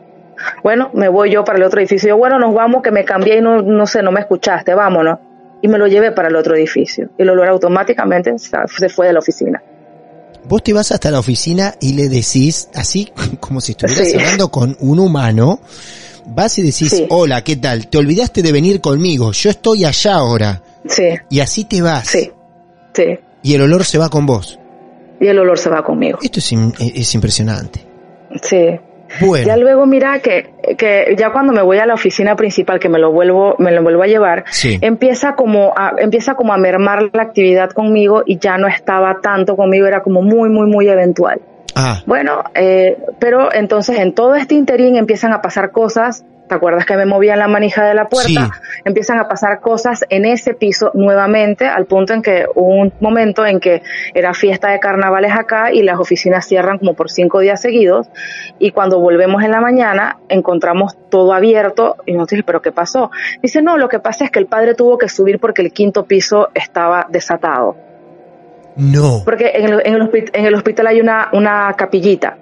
[0.63, 2.11] Bueno, me voy yo para el otro edificio.
[2.11, 5.19] Yo, bueno, nos vamos, que me cambié y no, no sé, no me escuchaste, vámonos.
[5.65, 7.09] Y me lo llevé para el otro edificio.
[7.19, 9.63] Y el olor automáticamente se fue de la oficina.
[10.47, 13.11] Vos te vas hasta la oficina y le decís, así
[13.41, 14.15] como si estuvieras Sí.
[14.19, 15.61] hablando con un humano,
[16.27, 17.07] vas y decís, Sí.
[17.09, 17.89] hola, ¿qué tal?
[17.89, 20.63] Te olvidaste de venir conmigo, yo estoy allá ahora.
[20.87, 22.07] Sí, Y así te vas.
[22.09, 22.31] sí,
[22.93, 23.19] sí.
[23.43, 24.59] Y el olor se va con vos.
[25.19, 26.19] Y el olor se va conmigo.
[26.23, 27.81] Esto es, im- es impresionante.
[28.43, 28.67] Sí.
[29.21, 32.89] Bueno, Ya luego mira que, que ya cuando me voy a la oficina principal que
[32.89, 34.79] me lo vuelvo me lo vuelvo a llevar Sí.
[34.81, 39.57] empieza como a, empieza como a mermar la actividad conmigo y ya no estaba tanto
[39.57, 41.41] conmigo era como muy muy muy eventual.
[41.77, 46.85] Ah, bueno eh, pero entonces en todo este interín empiezan a pasar cosas ¿Te acuerdas
[46.85, 48.29] que me movía en la manija de la puerta?
[48.29, 48.81] Sí.
[48.85, 53.47] Empiezan a pasar cosas en ese piso nuevamente, al punto en que hubo un momento
[53.47, 53.83] en que
[54.13, 58.09] era fiesta de carnavales acá y las oficinas cierran como por cinco días seguidos.
[58.59, 63.11] Y cuando volvemos en la mañana, encontramos todo abierto y nos dice, ¿pero qué pasó?
[63.43, 66.05] Dice, no, lo que pasa es que el padre tuvo que subir porque el quinto
[66.05, 67.75] piso estaba desatado.
[68.77, 69.23] no.
[69.25, 72.37] Porque en el, en el, hospi- en el hospital hay una, una capillita.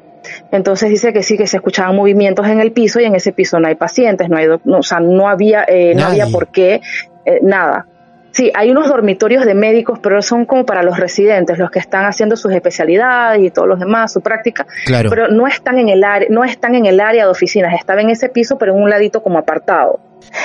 [0.50, 3.58] Entonces dice que sí, que se escuchaban movimientos en el piso y en ese piso
[3.60, 6.80] no hay pacientes, no hay, no, o sea, no había, eh, no había por qué,
[7.24, 7.86] eh, nada.
[8.32, 12.06] Sí, hay unos dormitorios de médicos, pero son como para los residentes, los que están
[12.06, 14.66] haciendo sus especialidades y todos los demás, su práctica.
[14.86, 15.10] Claro.
[15.10, 18.08] Pero no están en el área, no están en el área de oficinas, estaba en
[18.08, 20.00] ese piso, pero en un ladito como apartado.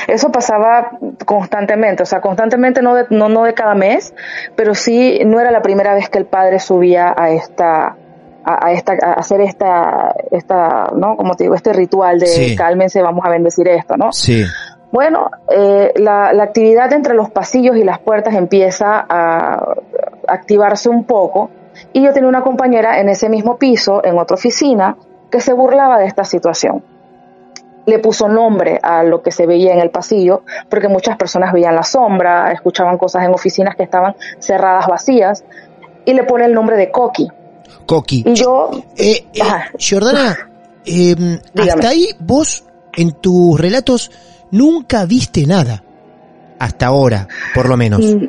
[0.08, 0.92] Eso pasaba
[1.26, 4.14] constantemente, o sea, constantemente no de, no, no de cada mes,
[4.58, 7.96] pero sí no era la primera vez que el padre subía a esta
[8.48, 12.56] a, a esta a hacer esta esta no como te digo este ritual de Sí.
[12.56, 14.44] cálmense vamos a bendecir esto no Sí.
[14.92, 19.74] bueno, eh, la, la actividad entre los pasillos y las puertas empieza a
[20.28, 21.50] activarse un poco
[21.94, 24.96] y yo tenía una compañera en ese mismo piso, en otra oficina,
[25.30, 26.84] que se burlaba de esta situación.
[27.86, 31.76] Le puso nombre a lo que se veía en el pasillo, porque muchas personas veían
[31.76, 35.44] la sombra, escuchaban cosas en oficinas que estaban cerradas, vacías,
[36.04, 37.28] y le pone el nombre de Coqui.
[37.88, 38.24] Coqui.
[38.36, 39.42] Yo, Eh, eh.
[39.80, 40.38] Jordana,
[40.86, 41.72] eh, Dígame.
[41.72, 42.64] hasta ahí vos
[42.96, 44.12] en tus relatos
[44.52, 45.84] nunca viste nada.
[46.60, 48.02] Hasta ahora, por lo menos.
[48.04, 48.26] Mm,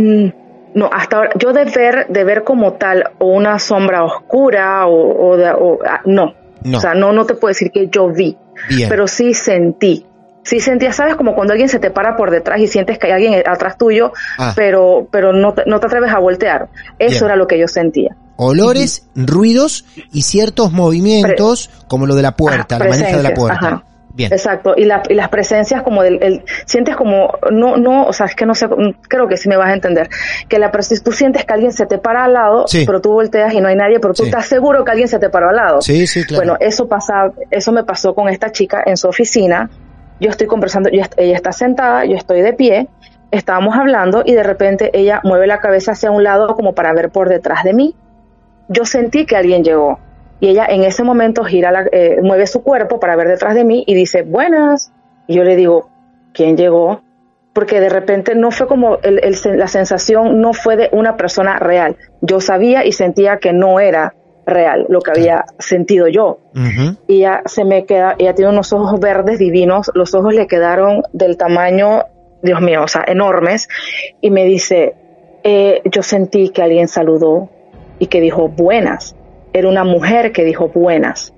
[0.00, 0.32] mm,
[0.74, 5.30] no, hasta ahora, yo de ver, de ver como tal o una sombra oscura o,
[5.30, 6.34] o de- o- ah, no.
[6.64, 6.78] No.
[6.78, 8.36] O sea, no, no te puedo decir que yo vi,
[8.68, 8.88] Bien.
[8.88, 10.04] pero sí sentí.
[10.48, 11.14] Sí sentía, ¿sabes?
[11.16, 14.12] Como cuando alguien se te para por detrás y sientes que hay alguien atrás tuyo,
[14.38, 14.54] Ah.
[14.56, 16.68] pero, pero no, te, no te atreves a voltear.
[16.98, 17.24] Eso Bien.
[17.26, 18.16] era lo que yo sentía.
[18.36, 23.66] Olores, ruidos y ciertos movimientos, como lo de la puerta, la manija de la puerta.
[23.66, 23.84] ajá.
[24.14, 24.32] Bien.
[24.32, 28.26] Exacto, y, la- y las presencias como del, el, sientes como, no, no, o sea,
[28.26, 30.08] es que no sé, mm, creo que sí me vas a entender,
[30.48, 32.82] que la pres- tú sientes que alguien se te para al lado, Sí.
[32.84, 34.28] pero tú volteas y no hay nadie, pero tú Sí.
[34.30, 35.82] estás seguro que alguien se te paró al lado.
[35.82, 36.42] Sí, sí, claro.
[36.42, 39.70] Bueno, eso pasa, eso me pasó con esta chica en su oficina,
[40.20, 42.88] yo estoy conversando, ella está sentada, yo estoy de pie,
[43.30, 47.10] estábamos hablando y de repente ella mueve la cabeza hacia un lado como para ver
[47.10, 47.94] por detrás de mí.
[48.68, 49.98] Yo sentí que alguien llegó
[50.40, 53.84] y ella en ese momento gira eh, mueve su cuerpo para ver detrás de mí
[53.86, 54.92] y dice buenas.
[55.26, 55.90] Y yo le digo,
[56.32, 57.02] ¿quién llegó?
[57.52, 61.96] Porque de repente no fue como la sensación no fue de una persona real.
[62.20, 64.14] Yo sabía y sentía que no era
[64.48, 66.96] real lo que había sentido yo Ujú.
[67.06, 71.02] y ella se me queda, ella tiene unos ojos verdes divinos, los ojos le quedaron
[71.12, 72.04] del tamaño,
[72.42, 73.68] Dios mío, o sea, enormes,
[74.20, 74.94] y me dice,
[75.44, 77.50] eh, yo sentí que alguien saludó
[77.98, 79.16] y que dijo buenas,
[79.52, 81.32] era una mujer que dijo buenas.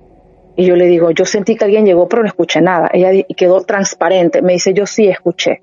[0.55, 2.89] Y yo le digo, yo sentí que alguien llegó, pero no escuché nada.
[2.93, 4.41] Ella quedó transparente.
[4.41, 5.61] Me dice, yo sí escuché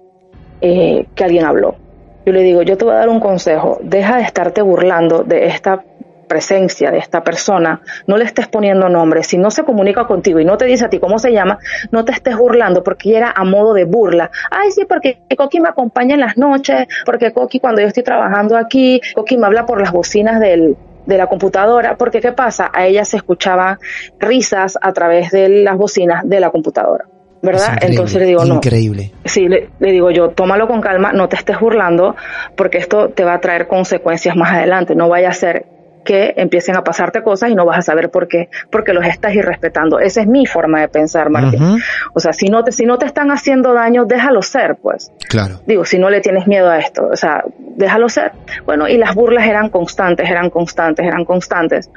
[0.61, 1.77] eh, que alguien habló.
[2.25, 3.79] Yo le digo, yo te voy a dar un consejo.
[3.83, 5.85] Deja de estarte burlando de esta
[6.29, 7.81] presencia, de esta persona.
[8.07, 9.23] No le estés poniendo nombre.
[9.23, 11.59] Si no se comunica contigo y no te dice a ti cómo se llama,
[11.91, 14.31] no te estés burlando porque era a modo de burla.
[14.51, 18.57] Ay, sí, porque Coqui me acompaña en las noches, porque Coqui cuando yo estoy trabajando
[18.57, 20.77] aquí, Coqui me habla por las bocinas del,
[21.09, 22.71] de la computadora, porque ¿qué pasa?
[22.73, 23.79] A ella se escuchaban
[24.19, 27.07] risas a través de las bocinas de la computadora,
[27.41, 27.79] ¿verdad?
[27.81, 29.13] Entonces le digo, no, Increíble.
[29.25, 32.15] Sí, le, le digo yo, tómalo con calma, no te estés burlando,
[32.57, 34.95] porque esto te va a traer consecuencias más adelante.
[34.95, 38.29] No vaya a ser que empiecen a pasarte cosas y no vas a saber por
[38.29, 40.01] qué, porque los estás irrespetando.
[40.01, 41.83] Esa es mi forma de pensar, Martín.
[42.15, 45.13] O sea, si no te, si no te están haciendo daño, déjalo ser, pues.
[45.29, 45.61] Claro.
[45.67, 48.33] Digo, si no le tienes miedo a esto, o sea, déjalo ser.
[48.65, 51.91] Bueno, y las burlas eran constantes, eran constantes, eran constantes.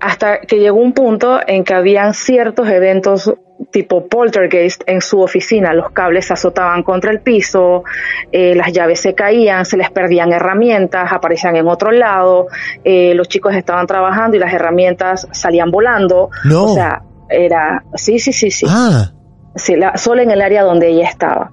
[0.00, 3.34] Hasta que llegó un punto en que habían ciertos eventos
[3.72, 5.74] tipo poltergeist en su oficina.
[5.74, 7.82] Los cables se azotaban contra el piso,
[8.30, 12.46] eh, las llaves se caían, se les perdían herramientas, aparecían en otro lado,
[12.84, 16.30] eh, los chicos estaban trabajando y las herramientas salían volando.
[16.44, 16.66] No.
[16.66, 18.66] O sea, era, sí, sí, sí, sí.
[18.68, 19.10] Ah,
[19.56, 21.50] Sí, la- solo en el área donde ella estaba.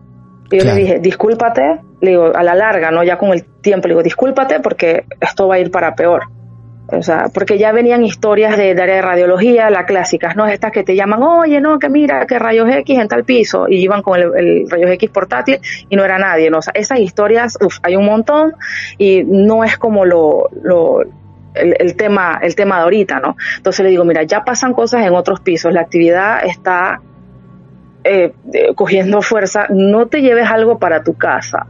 [0.52, 0.76] Y yo Claro.
[0.76, 3.04] le dije, discúlpate, le digo, a la larga, ¿no?
[3.04, 6.22] Ya con el tiempo, le digo, discúlpate porque esto va a ir para peor.
[6.88, 10.46] O sea, porque ya venían historias de, área de radiología, las clásicas, ¿no?
[10.46, 13.78] Estas que te llaman, oye, no, que mira, que rayos X en tal piso, y
[13.78, 15.60] iban con el, el rayos X portátil
[15.90, 16.60] y no era nadie, ¿no?
[16.60, 18.54] O sea, esas historias, uf, hay un montón
[18.98, 21.02] y no es como lo, lo,
[21.56, 23.36] el, el tema, el tema de ahorita, ¿no?
[23.58, 27.02] Entonces le digo, mira, ya pasan cosas en otros pisos, la actividad está
[28.04, 31.66] eh, eh, cogiendo fuerza, no te lleves algo para tu casa.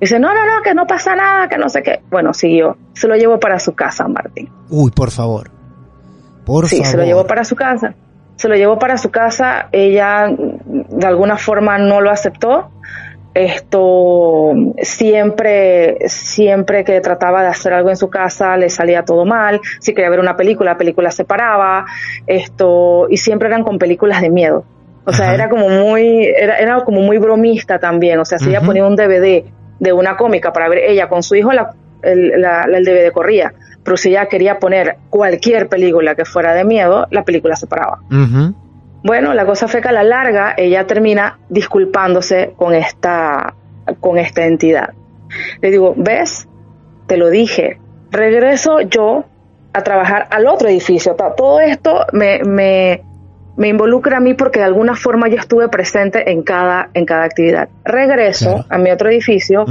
[0.00, 2.00] Dice, no, no, no, que no pasa nada, que no sé qué.
[2.10, 2.76] Bueno, siguió.
[2.92, 4.50] Se lo llevó para su casa, Martín.
[4.68, 5.50] uy, por favor.
[6.44, 6.90] Por sí, favor.
[6.90, 7.94] se lo llevó para su casa.
[8.36, 9.68] Se lo llevó para su casa.
[9.72, 12.70] Ella mm, de alguna forma no lo aceptó.
[13.34, 19.60] Esto siempre, siempre que trataba de hacer algo en su casa le salía todo mal.
[19.80, 21.84] Si quería ver una película, la película se paraba.
[22.26, 24.64] Esto, y siempre eran con películas de miedo.
[25.04, 25.34] O sea, Ajá.
[25.34, 28.18] era como muy, era, era como muy bromista también.
[28.18, 29.44] O sea, si ella ponía un DVD
[29.80, 33.12] de una cómica para ver ella con su hijo, la, el, la- la- el DVD
[33.12, 33.52] corría.
[33.84, 38.00] Pero si ella quería poner cualquier película que fuera de miedo, la película se paraba.
[39.04, 43.54] Bueno, la cosa fue que a la larga ella termina disculpándose con esta,
[44.00, 44.90] con esta entidad.
[45.60, 46.48] Le digo, ¿ves?
[47.06, 47.78] Te lo dije.
[48.10, 49.24] Regreso yo
[49.72, 51.14] a trabajar al otro edificio.
[51.36, 53.02] Todo esto me, me,
[53.56, 57.24] me involucra a mí porque de alguna forma yo estuve presente en cada, en cada
[57.24, 57.68] actividad.
[57.84, 58.66] Regreso Claro.
[58.68, 59.64] a mi otro edificio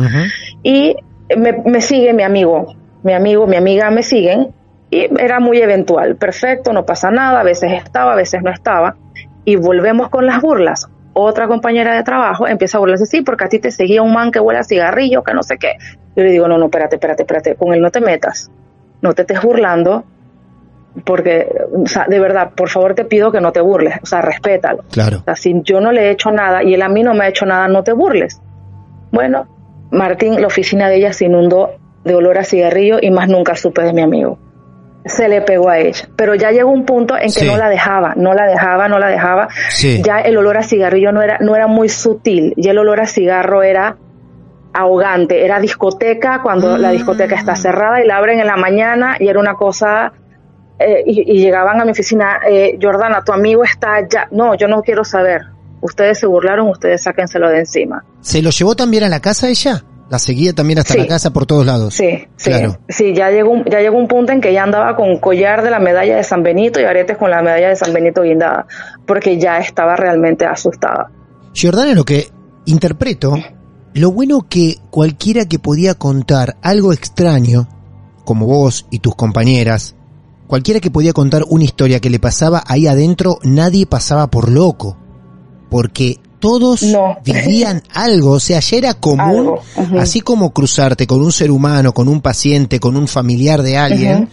[0.64, 0.96] y
[1.38, 4.48] me, me sigue mi amigo, mi amigo, mi amiga me siguen
[4.90, 8.96] y era muy eventual, perfecto, no pasa nada, a veces estaba, a veces no estaba
[9.44, 10.88] y volvemos con las burlas.
[11.14, 14.32] Otra compañera de trabajo empieza a burlarse, sí, porque a ti te seguía un man
[14.32, 15.74] que huele a cigarrillo, que no sé qué.
[16.16, 18.52] Yo le digo, no, no, espérate, espérate, espérate, con él no te metas,
[19.02, 20.04] no te estés burlando,
[21.04, 24.22] porque, o sea, de verdad, por favor te pido que no te burles, o sea,
[24.22, 24.84] respétalo.
[24.92, 25.18] Claro.
[25.20, 27.26] O sea, si yo no le he hecho nada y él a mí no me
[27.26, 28.42] ha hecho nada, no te burles.
[29.12, 29.48] Bueno,
[29.92, 31.72] Martín, la oficina de ella se inundó
[32.04, 34.38] de olor a cigarrillo y más nunca supe de mi amigo.
[35.06, 36.08] Se le pegó a ella.
[36.16, 37.48] Pero ya llegó un punto en que Sí.
[37.48, 39.48] no la dejaba, no la dejaba, no la dejaba.
[39.70, 40.02] Sí.
[40.04, 43.06] Ya el olor a cigarrillo no era, no era muy sutil, ya el olor a
[43.06, 43.98] cigarro era
[44.74, 49.28] ahogante, era discoteca cuando la discoteca está cerrada y la abren en la mañana y
[49.28, 50.12] era una cosa
[50.80, 54.28] eh, y, y llegaban a mi oficina, eh, Jordana, tu amigo está allá.
[54.32, 55.42] No, yo no quiero saber.
[55.82, 58.04] Ustedes se burlaron, ustedes sáquenselo de encima.
[58.22, 59.84] ¿Se lo llevó también a la casa ella?
[60.10, 61.00] La seguía también hasta Sí.
[61.00, 61.94] la casa por todos lados.
[61.96, 62.50] Sí, sí.
[62.52, 62.78] Claro.
[62.90, 65.72] Sí, ya llegó, un- ya llegó un punto en que ya andaba con collar de
[65.72, 68.68] la medalla de San Benito y aretes con la medalla de San Benito guindada,
[69.08, 71.10] porque ya estaba realmente asustada.
[71.54, 72.28] Giordana, lo que
[72.66, 73.36] interpreto,
[73.94, 77.68] lo bueno que cualquiera que podía contar algo extraño,
[78.26, 79.96] como vos y tus compañeras,
[80.48, 84.98] cualquiera que podía contar una historia que le pasaba ahí adentro, nadie pasaba por loco.
[85.70, 87.18] Porque todos No.
[87.24, 89.56] vivían algo, o sea, ya era común,
[90.00, 94.30] así como cruzarte con un ser humano, con un paciente, con un familiar de alguien,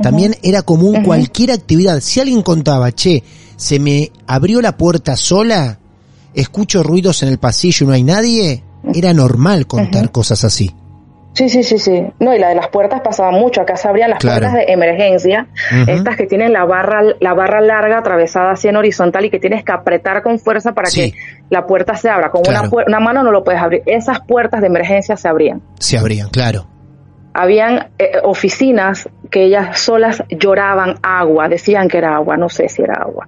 [0.00, 2.00] también era común cualquier actividad.
[2.00, 3.22] Si alguien contaba, che,
[3.56, 5.78] se me abrió la puerta sola,
[6.34, 10.70] escucho ruidos en el pasillo y no hay nadie, era normal contar cosas así.
[11.34, 12.06] Sí, sí, sí, sí.
[12.20, 13.60] No, y la de las puertas pasaba mucho.
[13.60, 14.40] Acá se abrían las Claro.
[14.40, 15.48] puertas de emergencia,
[15.88, 19.64] estas que tienen la barra, la barra larga atravesada así en horizontal y que tienes
[19.64, 21.10] que apretar con fuerza para Sí.
[21.12, 21.18] que
[21.50, 22.30] la puerta se abra.
[22.30, 22.68] Con Claro.
[22.72, 23.82] una, una mano no lo puedes abrir.
[23.84, 25.60] Esas puertas de emergencia se abrían.
[25.80, 26.66] Se abrían, claro.
[27.36, 32.80] Habían eh, oficinas que ellas solas lloraban agua, decían que era agua, no sé si
[32.82, 33.26] era agua,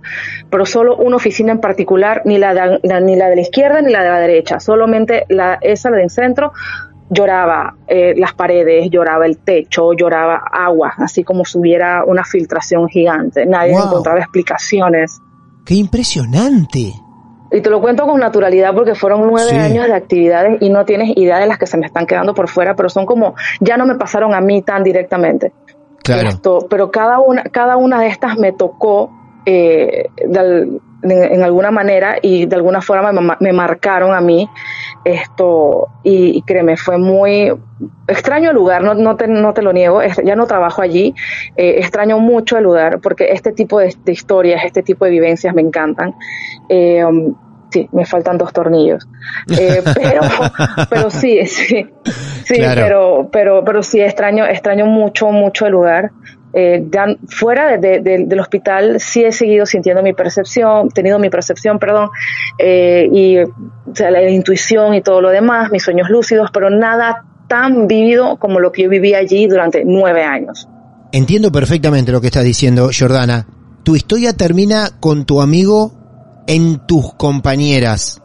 [0.49, 3.81] pero solo una oficina en particular, ni la de, la- ni la de la izquierda
[3.83, 6.53] ni la de la derecha, solamente la, esa la del centro
[7.11, 12.89] lloraba eh, las paredes, lloraba el techo, lloraba agua, así como si hubiera una filtración
[12.89, 13.47] gigante.
[13.47, 13.87] Nadie Wow.
[13.87, 15.21] encontraba explicaciones.
[15.65, 16.93] ¡Qué impresionante!
[17.53, 19.57] Y te lo cuento con naturalidad porque fueron nueve Sí.
[19.57, 22.49] años de actividades y no tienes idea de las que se me están quedando por
[22.49, 25.53] fuera, pero son como, ya no me pasaron a mí tan directamente.
[26.03, 26.29] Claro.
[26.29, 29.11] Esto, pero cada una, cada una de estas me tocó
[29.45, 30.81] eh, de,
[31.11, 34.49] en alguna manera y de alguna forma me, me marcaron a mí
[35.05, 37.53] esto y, y, créeme, fue muy
[38.09, 41.15] extraño el lugar, no, no, te, no te lo niego, ya no trabajo allí,
[41.57, 45.55] eh, extraño mucho el lugar porque este tipo de, de, historias, este tipo de vivencias
[45.55, 46.15] me encantan.
[46.69, 47.35] Eh, um,
[47.71, 49.07] sí, me faltan dos tornillos.
[49.59, 50.21] Eh, pero,
[50.89, 51.87] pero sí, sí,
[52.45, 52.83] sí, claro.
[52.83, 56.11] pero, pero, pero sí extraño, extraño mucho, mucho el lugar.
[56.59, 56.89] Eh,
[57.29, 62.09] fuera de, de, del hospital sí he seguido sintiendo mi percepción, tenido mi percepción, perdón,
[62.59, 67.25] eh, y o sea, la, intuición y todo lo demás, mis sueños lúcidos, pero nada
[67.47, 70.67] tan vivido como lo que yo viví allí durante nueve años.
[71.13, 73.47] Entiendo perfectamente lo que estás diciendo, Jordana.
[73.83, 75.93] Tu historia termina con tu amigo
[76.47, 78.23] en tus compañeras.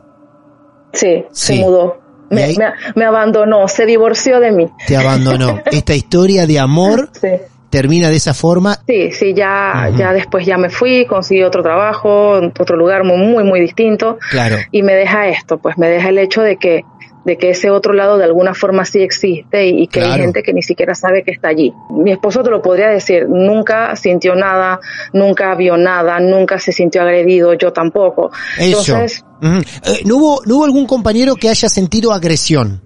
[0.93, 1.57] Sí, sí.
[1.57, 1.99] se mudó.
[2.29, 2.55] Me, ahí...
[2.57, 4.69] me, me, abandonó, se divorció de mí.
[4.87, 5.59] Te abandonó.
[5.69, 7.27] Esta historia de amor sí.
[7.71, 8.77] Termina de esa forma.
[8.85, 9.97] Sí, sí, ya, uh -huh.
[9.97, 14.19] ya después ya me fui, conseguí otro trabajo, otro lugar muy, muy, muy distinto.
[14.29, 14.57] Claro.
[14.71, 16.83] Y me deja esto, pues me deja el hecho de que
[17.23, 20.13] de que ese otro lado de alguna forma sí existe y, y que claro.
[20.13, 21.71] hay gente que ni siquiera sabe que está allí.
[21.91, 24.79] Mi esposo te lo podría decir, nunca sintió nada,
[25.13, 28.31] nunca vio nada, nunca se sintió agredido, yo tampoco.
[28.57, 28.93] Eso.
[28.93, 29.81] Entonces, uh -huh.
[29.85, 32.81] eh, ¿no, hubo, ¿No hubo algún compañero que haya sentido agresión?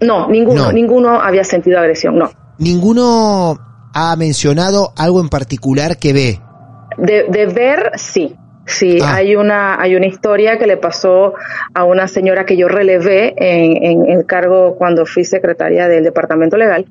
[0.00, 0.72] No, ninguno, no.
[0.72, 2.30] ninguno había sentido agresión, no.
[2.58, 3.58] ¿Ninguno
[3.94, 6.40] ha mencionado algo en particular que ve?
[6.98, 8.36] De, de ver, sí.
[8.66, 9.16] Sí, ah.
[9.16, 11.34] hay una hay una historia que le pasó
[11.74, 16.56] a una señora que yo relevé en, en, el cargo cuando fui secretaria del departamento
[16.56, 16.86] legal.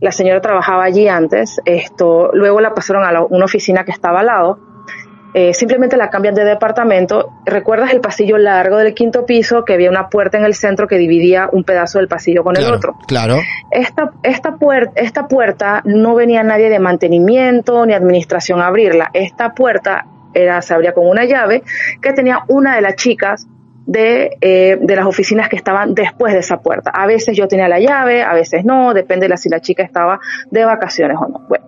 [0.00, 4.20] La señora trabajaba allí antes, esto luego la pasaron a la, una oficina que estaba
[4.20, 4.58] al lado.
[5.40, 7.32] Eh, simplemente la cambian de departamento.
[7.44, 10.98] ¿Recuerdas el pasillo largo del quinto piso que había una puerta en el centro que
[10.98, 12.96] dividía un pedazo del pasillo con claro, el otro?
[13.06, 13.38] Claro.
[13.70, 19.10] Esta, esta, puerta, esta puerta no venía nadie de mantenimiento ni administración a abrirla.
[19.14, 21.62] Esta puerta era, se abría con una llave
[22.02, 23.46] que tenía una de las chicas
[23.88, 26.90] de, eh, de las oficinas que estaban después de esa puerta.
[26.90, 30.20] A veces yo tenía la llave, a veces no, depende de si la chica estaba
[30.50, 31.46] de vacaciones o no.
[31.48, 31.64] Bueno,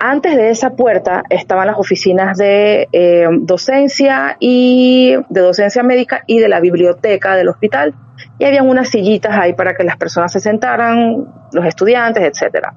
[0.00, 6.40] antes de esa puerta estaban las oficinas de eh, docencia y de docencia médica y
[6.40, 7.94] de la biblioteca del hospital
[8.36, 12.74] y habían unas sillitas ahí para que las personas se sentaran, los estudiantes, etcétera.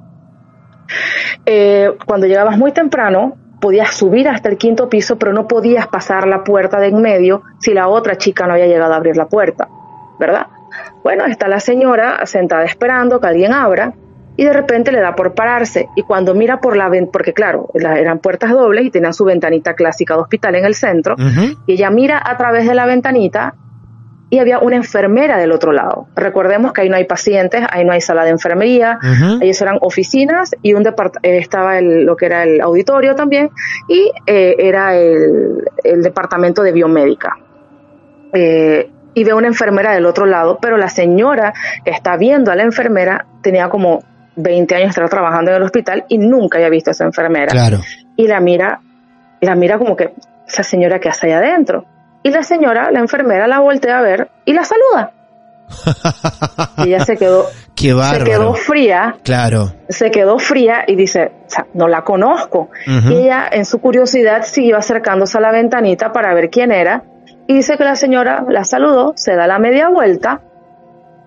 [1.48, 6.28] Eh, cuando llegabas muy temprano, podías subir hasta el quinto piso, pero no podías pasar
[6.28, 9.28] la puerta de en medio si la otra chica no había llegado a abrir la
[9.28, 9.68] puerta,
[10.20, 10.48] ¿verdad?
[11.04, 13.94] Bueno, está la señora sentada esperando que alguien abra
[14.36, 17.70] y de repente le da por pararse y cuando mira por la ventana, porque claro,
[17.74, 21.58] eran puertas dobles y tenían su ventanita clásica de hospital en el centro, uh -huh.
[21.66, 23.56] y ella mira a través de la ventanita
[24.30, 26.08] y había una enfermera del otro lado.
[26.16, 29.42] Recordemos que ahí no hay pacientes, ahí no hay sala de enfermería, uh -huh.
[29.42, 33.50] ahí eran oficinas y un eh, estaba el, lo que era el auditorio también
[33.88, 37.38] y eh, era el, el, departamento de biomédica.
[38.34, 41.54] Eh, y ve una enfermera del otro lado, pero la señora
[41.84, 44.04] que está viendo a la enfermera tenía como
[44.36, 47.48] 20 años estar trabajando en el hospital y nunca había visto a esa enfermera.
[47.48, 47.80] Claro.
[48.16, 48.82] Y la mira,
[49.42, 50.14] la mira como que
[50.48, 51.86] esa señora que hace ahí adentro
[52.28, 55.12] y la señora, la enfermera, la voltea a ver y la saluda.
[56.86, 59.16] y ella se quedó, Qué se quedó fría.
[59.24, 59.72] Claro.
[59.88, 62.70] Se quedó fría y dice, o sea, no la conozco.
[62.86, 63.12] Uh -huh.
[63.14, 67.04] Y ella, en su curiosidad, siguió acercándose a la ventanita para ver quién era.
[67.48, 70.42] Y dice que la señora la saludó, se da la media vuelta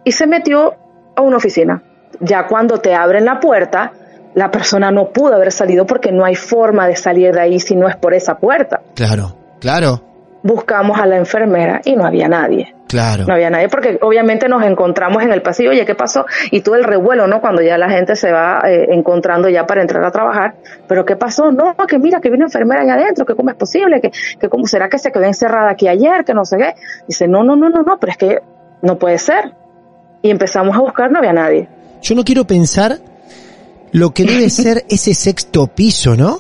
[0.04, 0.74] y se metió
[1.16, 1.82] a una oficina.
[2.20, 3.92] Ya cuando te abren la puerta,
[4.34, 7.74] la persona no pudo haber salido porque no hay forma de salir de ahí si
[7.74, 8.82] no es por esa puerta.
[8.94, 10.09] Claro, claro
[10.42, 12.74] buscamos a la enfermera y no había nadie.
[12.88, 13.24] Claro.
[13.24, 16.26] No había nadie porque obviamente nos encontramos en el pasillo, oye, ¿qué pasó?
[16.50, 17.40] Y todo el revuelo, ¿no?
[17.40, 20.54] Cuando ya la gente se va eh, encontrando ya para entrar a trabajar.
[20.88, 21.52] Pero ¿qué pasó?
[21.52, 24.66] No, que mira, que vino enfermera allá adentro, que cómo es posible, que, que cómo
[24.66, 26.74] será que se quedó encerrada aquí ayer, que no sé qué.
[27.06, 28.38] Dice, no, no, no, no, no, pero es que
[28.82, 29.52] no puede ser.
[30.22, 31.68] Y empezamos a buscar, no había nadie.
[32.02, 32.96] Yo no quiero pensar
[33.92, 36.38] lo que debe ser ese sexto piso, ¿no?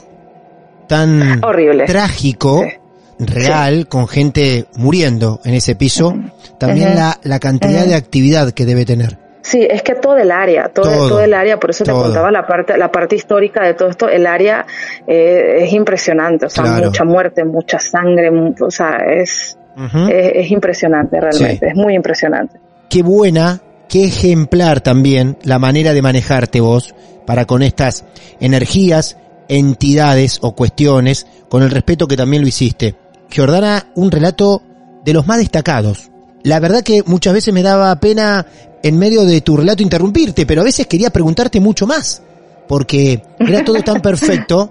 [0.88, 1.84] Tan horrible.
[1.84, 2.64] Trágico.
[2.64, 2.79] Sí
[3.26, 3.84] real, sí.
[3.84, 6.14] con gente muriendo en ese piso,
[6.58, 9.18] también la, la, cantidad de actividad que debe tener.
[9.42, 11.96] Sí, es que todo el área, todo, todo, todo el área, por eso todo.
[11.96, 14.66] te contaba la parte, la parte histórica de todo esto, el área
[15.06, 16.86] eh, es impresionante, o sea, claro.
[16.86, 20.10] mucha muerte, mucha sangre, o sea, es, uh -huh.
[20.12, 21.72] es, es, impresionante realmente, sí.
[21.72, 22.60] es muy impresionante.
[22.90, 26.94] Qué buena, qué ejemplar también la manera de manejarte vos
[27.26, 28.04] para con estas
[28.40, 29.16] energías,
[29.48, 32.94] entidades o cuestiones, con el respeto que también lo hiciste.
[33.34, 34.62] Jordana, un relato
[35.04, 36.10] de los más destacados.
[36.42, 38.46] La verdad que muchas veces me daba pena
[38.82, 42.22] en medio de tu relato interrumpirte, pero a veces quería preguntarte mucho más,
[42.66, 44.70] porque era todo tan perfecto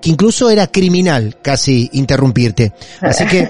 [0.00, 2.72] que incluso era criminal casi interrumpirte.
[3.00, 3.48] Así que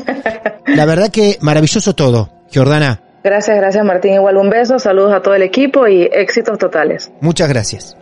[0.66, 3.02] la verdad que maravilloso todo, Jordana.
[3.24, 4.14] Gracias, gracias Martín.
[4.14, 7.10] Igual un beso, saludos a todo el equipo y éxitos totales.
[7.20, 7.96] Muchas gracias.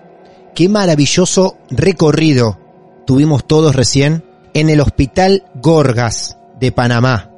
[0.54, 2.58] Qué maravilloso recorrido
[3.06, 4.24] tuvimos todos recién
[4.54, 7.30] en el Hospital Gorgas de Panamá.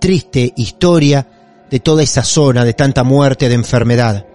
[0.00, 1.26] Triste historia
[1.70, 4.26] de toda esa zona de tanta muerte, de enfermedad.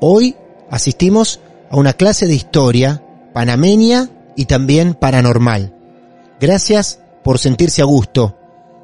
[0.00, 0.36] Hoy
[0.70, 5.74] asistimos a una clase de historia panameña y también paranormal.
[6.40, 8.38] Gracias por sentirse a gusto.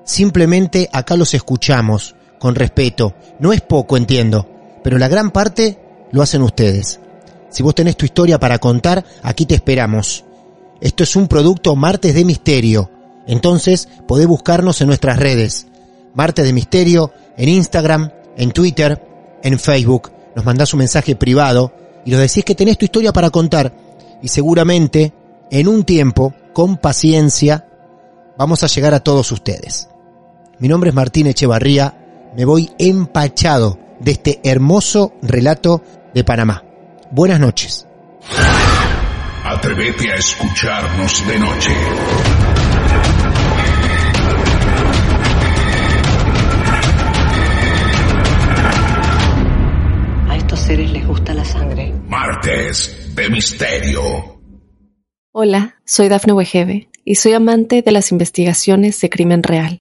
[0.05, 3.15] Simplemente acá los escuchamos con respeto.
[3.39, 4.49] No es poco, entiendo,
[4.83, 5.79] pero la gran parte
[6.11, 7.01] lo hacen ustedes.
[7.51, 10.25] Si vos tenés tu historia para contar, aquí te esperamos.
[10.81, 12.91] Esto es un producto Martes de Misterio.
[13.27, 15.67] Entonces podés buscarnos en nuestras redes.
[16.15, 19.01] Martes de Misterio, en Instagram, en Twitter,
[19.43, 20.11] en Facebook.
[20.35, 21.73] Nos mandás un mensaje privado
[22.05, 23.73] y nos decís que tenés tu historia para contar.
[24.23, 25.13] Y seguramente,
[25.51, 27.67] en un tiempo, con paciencia,
[28.39, 29.89] vamos a llegar a todos ustedes.
[30.59, 32.31] Mi nombre es Martín Echevarría.
[32.37, 35.83] Me voy empachado de este hermoso relato
[36.15, 36.65] de Panamá.
[37.11, 37.87] Buenas noches.
[39.53, 41.73] Atrévete a escucharnos de noche.
[50.29, 51.93] A estos seres les gusta la sangre.
[52.07, 54.41] Martes de Misterio.
[55.33, 59.81] Hola, soy Dafne Wegebe y soy amante de las investigaciones de crimen real.